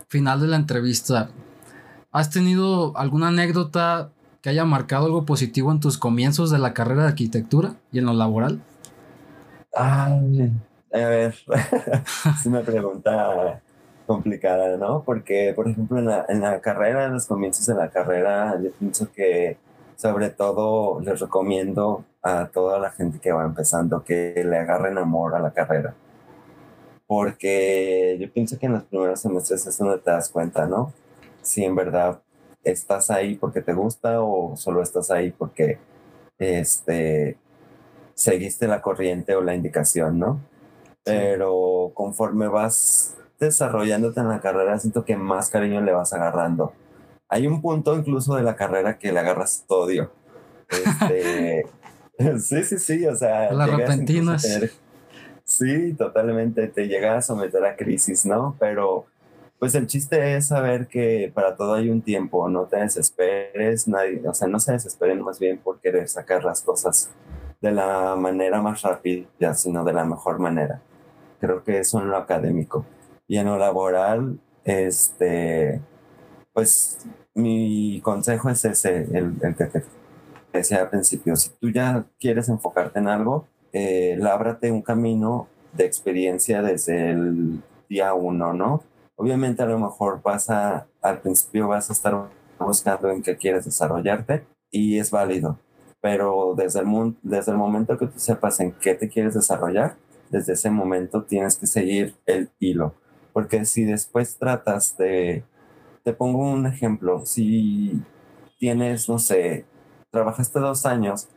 [0.08, 1.28] final de la entrevista,
[2.10, 4.11] ¿has tenido alguna anécdota
[4.42, 8.06] que haya marcado algo positivo en tus comienzos de la carrera de arquitectura y en
[8.06, 8.60] lo laboral?
[9.74, 10.20] Ah,
[10.92, 11.34] a ver,
[12.42, 13.62] si me pregunta
[14.06, 15.02] complicada, ¿no?
[15.04, 18.70] Porque, por ejemplo, en la, en la carrera, en los comienzos de la carrera, yo
[18.72, 19.56] pienso que
[19.96, 25.34] sobre todo les recomiendo a toda la gente que va empezando que le agarren amor
[25.34, 25.94] a la carrera.
[27.06, 30.92] Porque yo pienso que en los primeros semestres es donde te das cuenta, ¿no?
[31.42, 32.21] Si en verdad
[32.64, 35.78] estás ahí porque te gusta o solo estás ahí porque
[36.38, 37.36] este,
[38.14, 40.40] seguiste la corriente o la indicación, ¿no?
[41.04, 46.72] Pero conforme vas desarrollándote en la carrera, siento que más cariño le vas agarrando.
[47.28, 50.12] Hay un punto incluso de la carrera que le agarras odio.
[50.68, 51.66] Este,
[52.38, 53.52] sí, sí, sí, o sea...
[53.52, 54.46] Las repentinas.
[55.44, 58.54] sí, totalmente, te llega a someter a crisis, ¿no?
[58.60, 59.06] Pero
[59.62, 64.20] pues el chiste es saber que para todo hay un tiempo, no te desesperes, nadie,
[64.26, 67.12] o sea, no se desesperen más bien por querer sacar las cosas
[67.60, 70.82] de la manera más rápida, sino de la mejor manera.
[71.38, 72.84] Creo que eso en lo académico.
[73.28, 75.80] Y en lo laboral, este,
[76.52, 79.84] pues mi consejo es ese, el, el que te
[80.52, 81.36] decía al principio.
[81.36, 87.62] Si tú ya quieres enfocarte en algo, eh, lábrate un camino de experiencia desde el
[87.88, 88.82] día uno, ¿no?
[89.16, 93.64] Obviamente a lo mejor vas a, al principio vas a estar buscando en qué quieres
[93.64, 95.58] desarrollarte y es válido,
[96.00, 99.96] pero desde el, desde el momento que tú sepas en qué te quieres desarrollar,
[100.30, 102.94] desde ese momento tienes que seguir el hilo.
[103.32, 105.44] Porque si después tratas de,
[106.04, 108.02] te pongo un ejemplo, si
[108.58, 109.66] tienes, no sé,
[110.10, 111.28] trabajaste dos años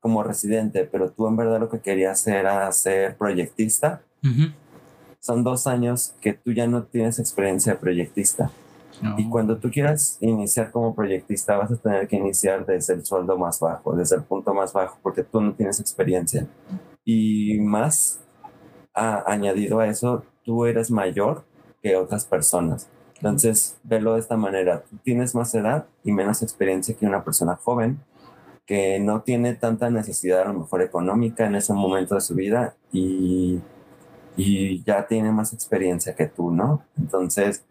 [0.00, 4.02] como residente, pero tú en verdad lo que querías era ser proyectista,
[5.20, 8.50] son dos años que tú ya no tienes experiencia de proyectista.
[9.16, 13.38] Y cuando tú quieras iniciar como proyectista, vas a tener que iniciar desde el sueldo
[13.38, 16.46] más bajo, desde el punto más bajo, porque tú no tienes experiencia.
[17.02, 18.20] Y más
[18.92, 21.44] añadido a eso, tú eres mayor
[21.82, 22.88] que otras personas.
[23.16, 24.82] Entonces, velo de esta manera.
[24.82, 28.00] Tú tienes más edad y menos experiencia que una persona joven
[28.66, 32.76] que no tiene tanta necesidad a lo mejor económica en ese momento de su vida
[32.92, 33.60] y,
[34.42, 36.82] y ya tiene más experiencia que tú, ¿no?
[36.96, 37.62] Entonces,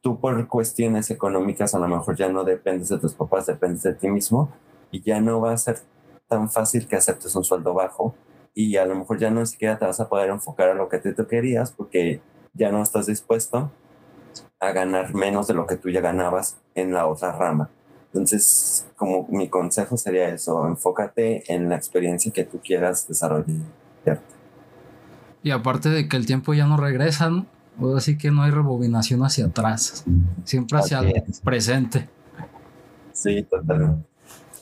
[0.00, 3.92] tú por cuestiones económicas a lo mejor ya no dependes de tus papás, dependes de
[3.92, 4.50] ti mismo
[4.90, 5.80] y ya no va a ser
[6.26, 8.14] tan fácil que aceptes un sueldo bajo
[8.54, 10.98] y a lo mejor ya no siquiera te vas a poder enfocar a lo que
[11.00, 12.22] tú querías porque
[12.54, 13.70] ya no estás dispuesto
[14.58, 17.68] a ganar menos de lo que tú ya ganabas en la otra rama.
[18.06, 23.44] Entonces, como mi consejo sería eso, enfócate en la experiencia que tú quieras desarrollar.
[25.46, 27.46] Y aparte de que el tiempo ya no regresa, ¿no?
[27.96, 30.04] Así que no hay rebobinación hacia atrás,
[30.42, 32.08] siempre hacia el presente.
[33.12, 34.08] Sí, totalmente.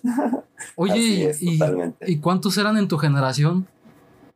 [0.76, 1.58] Oye, y,
[2.06, 3.66] ¿y cuántos eran en tu generación?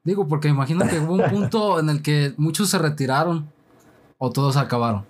[0.05, 3.53] Digo, porque imagino que hubo un punto en el que muchos se retiraron
[4.17, 5.05] o todos acabaron.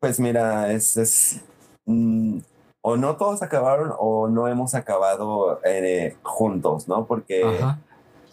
[0.00, 1.44] Pues mira, es, es
[1.84, 2.38] mm,
[2.80, 7.06] o no todos acabaron o no hemos acabado eh, juntos, ¿no?
[7.06, 7.44] Porque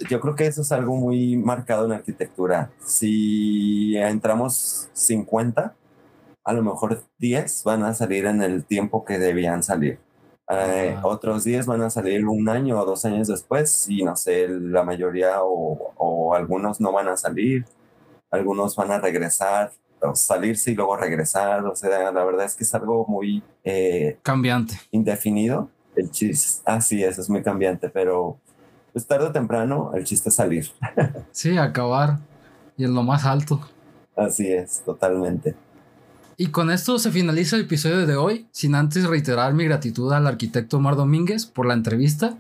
[0.10, 2.72] yo creo que eso es algo muy marcado en arquitectura.
[2.84, 5.76] Si entramos 50,
[6.44, 10.00] a lo mejor 10 van a salir en el tiempo que debían salir.
[10.50, 14.48] Eh, otros 10 van a salir un año o dos años después y no sé,
[14.50, 17.66] la mayoría o, o algunos no van a salir,
[18.30, 19.72] algunos van a regresar
[20.14, 21.66] salirse y luego regresar.
[21.66, 23.44] O sea, la verdad es que es algo muy...
[23.64, 24.76] Eh, cambiante.
[24.92, 25.70] Indefinido.
[25.96, 28.38] El chiste, así es, es muy cambiante, pero
[28.94, 30.70] pues tarde o temprano el chiste es salir.
[31.32, 32.20] sí, acabar.
[32.78, 33.60] Y en lo más alto.
[34.16, 35.56] Así es, totalmente.
[36.38, 40.28] Y con esto se finaliza el episodio de hoy, sin antes reiterar mi gratitud al
[40.28, 42.38] arquitecto Omar Domínguez por la entrevista.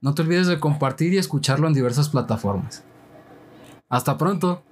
[0.00, 2.82] No te olvides de compartir y escucharlo en diversas plataformas.
[3.88, 4.62] Hasta pronto.